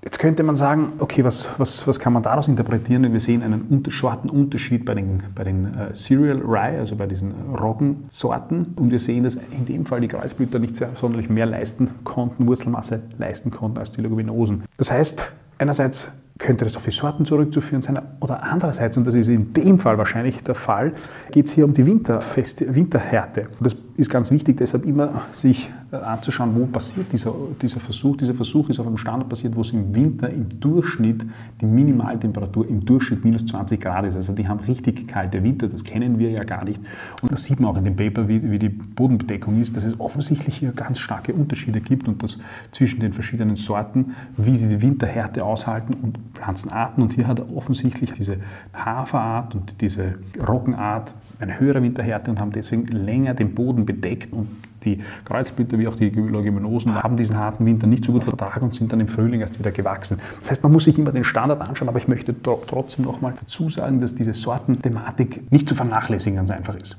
Jetzt 0.00 0.20
könnte 0.20 0.44
man 0.44 0.54
sagen, 0.54 0.92
okay, 1.00 1.24
was, 1.24 1.48
was, 1.58 1.86
was 1.86 1.98
kann 1.98 2.12
man 2.12 2.22
daraus 2.22 2.46
interpretieren? 2.46 3.12
Wir 3.12 3.18
sehen 3.18 3.42
einen 3.42 3.62
unter, 3.68 3.90
schwarzen 3.90 4.30
Unterschied 4.30 4.84
bei 4.84 4.94
den, 4.94 5.24
bei 5.34 5.42
den 5.42 5.74
äh, 5.74 5.92
Cereal 5.92 6.38
Rye, 6.38 6.78
also 6.78 6.94
bei 6.94 7.06
diesen 7.06 7.32
Roggensorten. 7.58 8.74
Und 8.76 8.92
wir 8.92 9.00
sehen, 9.00 9.24
dass 9.24 9.34
in 9.34 9.64
dem 9.66 9.86
Fall 9.86 10.00
die 10.00 10.08
Kreuzblüter 10.08 10.60
nicht 10.60 10.76
sehr, 10.76 10.90
sonderlich 10.94 11.28
mehr 11.28 11.46
leisten 11.46 11.90
konnten, 12.04 12.46
Wurzelmasse 12.46 13.02
leisten 13.18 13.50
konnten 13.50 13.78
als 13.78 13.90
die 13.90 14.00
Leguminosen. 14.00 14.62
Das 14.76 14.92
heißt, 14.92 15.32
einerseits 15.58 16.12
könnte 16.38 16.64
das 16.64 16.76
auf 16.76 16.84
die 16.84 16.90
Sorten 16.90 17.24
zurückzuführen 17.24 17.82
sein. 17.82 18.00
Oder 18.20 18.44
andererseits, 18.44 18.96
und 18.96 19.06
das 19.06 19.14
ist 19.14 19.28
in 19.28 19.52
dem 19.52 19.78
Fall 19.78 19.98
wahrscheinlich 19.98 20.42
der 20.42 20.54
Fall, 20.54 20.92
geht 21.30 21.46
es 21.46 21.52
hier 21.52 21.64
um 21.64 21.74
die 21.74 21.84
Winterfeste, 21.84 22.74
Winterhärte. 22.74 23.42
Das 23.60 23.76
ist 23.98 24.10
ganz 24.10 24.30
wichtig, 24.30 24.58
deshalb 24.58 24.86
immer 24.86 25.22
sich 25.32 25.72
äh, 25.90 25.96
anzuschauen, 25.96 26.54
wo 26.54 26.66
passiert 26.66 27.12
dieser, 27.12 27.34
dieser 27.60 27.80
Versuch. 27.80 28.16
Dieser 28.16 28.32
Versuch 28.32 28.68
ist 28.68 28.78
auf 28.78 28.86
einem 28.86 28.96
Standort 28.96 29.28
passiert, 29.28 29.56
wo 29.56 29.62
es 29.62 29.72
im 29.72 29.92
Winter 29.92 30.30
im 30.30 30.60
Durchschnitt 30.60 31.26
die 31.60 31.66
Minimaltemperatur 31.66 32.68
im 32.68 32.84
Durchschnitt 32.84 33.24
minus 33.24 33.44
20 33.46 33.80
Grad 33.80 34.04
ist. 34.04 34.14
Also 34.14 34.34
die 34.34 34.46
haben 34.46 34.60
richtig 34.60 35.08
kalte 35.08 35.42
Winter, 35.42 35.66
das 35.66 35.82
kennen 35.82 36.20
wir 36.20 36.30
ja 36.30 36.44
gar 36.44 36.64
nicht. 36.64 36.80
Und 37.22 37.32
das 37.32 37.42
sieht 37.42 37.58
man 37.58 37.72
auch 37.72 37.76
in 37.76 37.84
dem 37.84 37.96
Paper, 37.96 38.28
wie, 38.28 38.48
wie 38.48 38.60
die 38.60 38.68
Bodenbedeckung 38.68 39.60
ist, 39.60 39.76
dass 39.76 39.82
es 39.82 39.98
offensichtlich 39.98 40.56
hier 40.56 40.70
ganz 40.70 41.00
starke 41.00 41.32
Unterschiede 41.32 41.80
gibt 41.80 42.06
und 42.06 42.22
dass 42.22 42.38
zwischen 42.70 43.00
den 43.00 43.12
verschiedenen 43.12 43.56
Sorten, 43.56 44.14
wie 44.36 44.56
sie 44.56 44.68
die 44.68 44.80
Winterhärte 44.80 45.44
aushalten 45.44 45.94
und 45.94 46.20
Pflanzenarten. 46.34 47.02
Und 47.02 47.14
hier 47.14 47.26
hat 47.26 47.40
offensichtlich 47.52 48.12
diese 48.12 48.36
Haferart 48.72 49.56
und 49.56 49.80
diese 49.80 50.14
Roggenart 50.46 51.16
eine 51.40 51.60
höhere 51.60 51.82
Winterhärte 51.82 52.30
und 52.30 52.40
haben 52.40 52.52
deswegen 52.52 52.86
länger 52.86 53.34
den 53.34 53.54
Boden 53.54 53.86
bedeckt 53.88 54.32
und 54.32 54.48
die 54.84 55.00
Kreuzblüter 55.24 55.78
wie 55.78 55.88
auch 55.88 55.96
die 55.96 56.10
Leguminosen 56.10 56.94
haben 56.94 57.16
diesen 57.16 57.36
harten 57.36 57.66
Winter 57.66 57.88
nicht 57.88 58.04
so 58.04 58.12
gut 58.12 58.22
vertragen 58.22 58.66
und 58.66 58.74
sind 58.74 58.92
dann 58.92 59.00
im 59.00 59.08
Frühling 59.08 59.40
erst 59.40 59.58
wieder 59.58 59.72
gewachsen. 59.72 60.20
Das 60.38 60.50
heißt, 60.50 60.62
man 60.62 60.70
muss 60.70 60.84
sich 60.84 60.96
immer 60.96 61.10
den 61.10 61.24
Standard 61.24 61.60
anschauen, 61.60 61.88
aber 61.88 61.98
ich 61.98 62.06
möchte 62.06 62.34
trotzdem 62.42 63.04
nochmal 63.04 63.34
dazu 63.38 63.68
sagen, 63.68 64.00
dass 64.00 64.14
diese 64.14 64.32
Sortenthematik 64.32 65.50
nicht 65.50 65.68
zu 65.68 65.74
vernachlässigen 65.74 66.36
ganz 66.36 66.50
einfach 66.52 66.76
ist. 66.76 66.96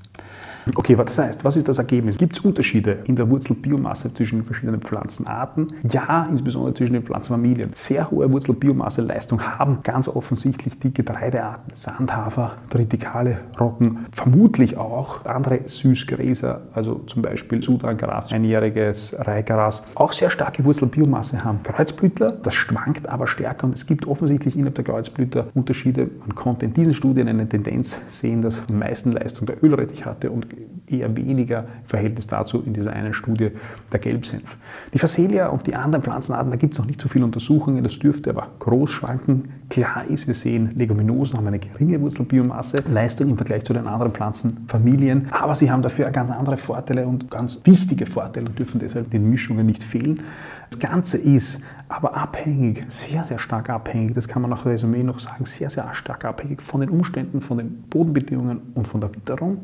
Okay, 0.76 0.98
was 0.98 1.06
das 1.16 1.26
heißt, 1.26 1.46
was 1.46 1.58
ist 1.58 1.68
das 1.68 1.78
Ergebnis? 1.78 2.18
Gibt 2.18 2.38
es 2.38 2.44
Unterschiede 2.44 3.00
in 3.06 3.16
der 3.16 3.30
Wurzelbiomasse 3.30 4.14
zwischen 4.14 4.40
den 4.40 4.46
verschiedenen 4.46 4.82
Pflanzenarten? 4.82 5.68
Ja, 5.90 6.28
insbesondere 6.30 6.74
zwischen 6.74 6.94
den 6.94 7.04
Pflanzenfamilien. 7.04 7.72
Sehr 7.74 8.10
hohe 8.12 8.32
Wurzelbiomasseleistung 8.32 9.42
haben 9.42 9.80
ganz 9.84 10.08
offensichtlich 10.08 10.80
die 10.80 10.94
Getreidearten, 10.94 11.74
Sandhafer, 11.74 12.56
Tritikale, 12.70 13.40
Roggen, 13.60 14.06
vermutlich 14.12 14.78
auch 14.78 15.26
andere 15.26 15.62
Süßgräser, 15.66 16.62
also 16.74 17.02
zum 17.08 17.22
Beispiel 17.22 17.62
Sudangras, 17.62 18.32
einjähriges 18.34 19.16
Reihgras, 19.18 19.84
auch 19.96 20.14
sehr 20.14 20.30
starke 20.30 20.64
Wurzelbiomasse 20.66 21.44
haben. 21.44 21.64
Kreuzblütler, 21.64 22.32
das 22.32 22.54
schwankt 22.54 23.08
aber 23.08 23.28
stärker 23.28 23.66
und 23.66 23.76
es 23.76 23.86
gibt 23.86 24.08
offensichtlich 24.08 24.56
innerhalb 24.56 24.76
der 24.76 24.84
Kreuzblüter 24.84 25.48
Unterschiede. 25.54 26.10
Man 26.20 26.36
konnte 26.36 26.66
in 26.66 26.74
diesen 26.74 26.94
Studien 26.94 27.28
eine 27.28 27.48
Tendenz 27.48 28.00
sehen, 28.08 28.42
dass 28.42 28.64
am 28.70 28.80
meisten 28.80 29.12
Leistung 29.12 29.46
der 29.48 29.64
Ölrettich 29.64 30.06
hatte 30.06 30.32
und 30.32 30.49
eher 30.88 31.16
weniger 31.16 31.60
im 31.60 31.86
Verhältnis 31.86 32.28
dazu 32.28 32.62
in 32.62 32.74
dieser 32.74 32.94
einen 32.94 33.14
Studie 33.14 33.52
der 33.92 34.00
Gelbsenf. 34.00 34.58
Die 34.94 35.00
Phacelia 35.00 35.48
und 35.48 35.68
die 35.68 35.76
anderen 35.76 36.04
Pflanzenarten, 36.04 36.52
da 36.52 36.58
gibt 36.58 36.74
es 36.74 36.80
noch 36.80 36.86
nicht 36.86 37.02
so 37.02 37.08
viele 37.08 37.26
Untersuchungen, 37.26 37.84
das 37.84 38.00
dürfte 38.00 38.32
aber 38.32 38.48
groß 38.60 38.90
schwanken. 38.90 39.50
Klar 39.70 40.06
ist, 40.08 40.28
wir 40.28 40.34
sehen, 40.34 40.72
Leguminosen 40.76 41.38
haben 41.38 41.48
eine 41.48 41.60
geringe 41.60 42.02
Wurzelbiomasse, 42.02 42.84
Leistung 42.92 43.30
im 43.30 43.38
Vergleich 43.38 43.64
zu 43.64 43.74
den 43.74 43.88
anderen 43.88 44.12
Pflanzenfamilien, 44.12 45.28
aber 45.32 45.56
sie 45.56 45.72
haben 45.72 45.82
dafür 45.82 46.10
ganz 46.12 46.32
andere 46.32 46.58
Vorteile 46.58 47.08
und 47.08 47.30
ganz 47.30 47.62
wichtige 47.66 48.06
Vorteile 48.06 48.48
und 48.48 48.58
dürfen 48.58 48.80
deshalb 48.80 49.10
den 49.12 49.30
Mischungen 49.30 49.66
nicht 49.66 49.84
fehlen. 49.84 50.22
Das 50.70 50.80
Ganze 50.80 51.18
ist 51.18 51.62
aber 51.90 52.16
abhängig, 52.16 52.84
sehr, 52.88 53.24
sehr 53.24 53.40
stark 53.40 53.70
abhängig, 53.70 54.14
das 54.14 54.28
kann 54.28 54.44
man 54.44 54.52
nach 54.52 54.66
Resümee 54.66 55.04
noch 55.04 55.20
sagen, 55.20 55.46
sehr, 55.46 55.72
sehr 55.72 55.92
stark 55.94 56.24
abhängig 56.24 56.62
von 56.62 56.82
den 56.82 56.90
Umständen, 56.90 57.42
von 57.42 57.58
den 57.58 57.82
Bodenbedingungen 57.90 58.62
und 58.76 58.88
von 58.88 59.02
der 59.02 59.14
Witterung. 59.14 59.64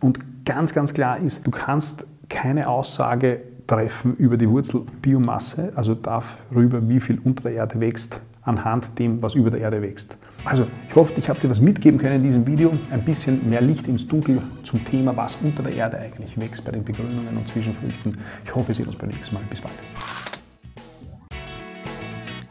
Und 0.00 0.20
ganz, 0.44 0.72
ganz 0.72 0.94
klar 0.94 1.18
ist, 1.18 1.44
du 1.46 1.50
kannst 1.50 2.06
keine 2.28 2.68
Aussage 2.68 3.40
treffen 3.66 4.14
über 4.16 4.36
die 4.36 4.48
Wurzelbiomasse, 4.48 5.72
also 5.74 5.94
darüber, 5.94 6.88
wie 6.88 7.00
viel 7.00 7.18
unter 7.18 7.44
der 7.44 7.54
Erde 7.54 7.80
wächst, 7.80 8.20
anhand 8.42 8.98
dem, 8.98 9.20
was 9.20 9.34
über 9.34 9.50
der 9.50 9.60
Erde 9.60 9.82
wächst. 9.82 10.16
Also, 10.44 10.66
ich 10.88 10.94
hoffe, 10.94 11.14
ich 11.16 11.28
habe 11.28 11.40
dir 11.40 11.48
was 11.48 11.60
mitgeben 11.60 11.98
können 11.98 12.16
in 12.16 12.22
diesem 12.22 12.46
Video. 12.46 12.74
Ein 12.90 13.02
bisschen 13.04 13.48
mehr 13.48 13.62
Licht 13.62 13.88
ins 13.88 14.06
Dunkel 14.06 14.42
zum 14.62 14.84
Thema, 14.84 15.16
was 15.16 15.36
unter 15.36 15.62
der 15.62 15.72
Erde 15.72 15.98
eigentlich 15.98 16.38
wächst 16.38 16.64
bei 16.64 16.72
den 16.72 16.84
Begrünungen 16.84 17.36
und 17.36 17.48
Zwischenfrüchten. 17.48 18.18
Ich 18.44 18.54
hoffe, 18.54 18.68
wir 18.68 18.74
sehen 18.74 18.86
uns 18.86 18.96
beim 18.96 19.08
nächsten 19.08 19.34
Mal. 19.34 19.42
Bis 19.48 19.62
bald. 19.62 19.74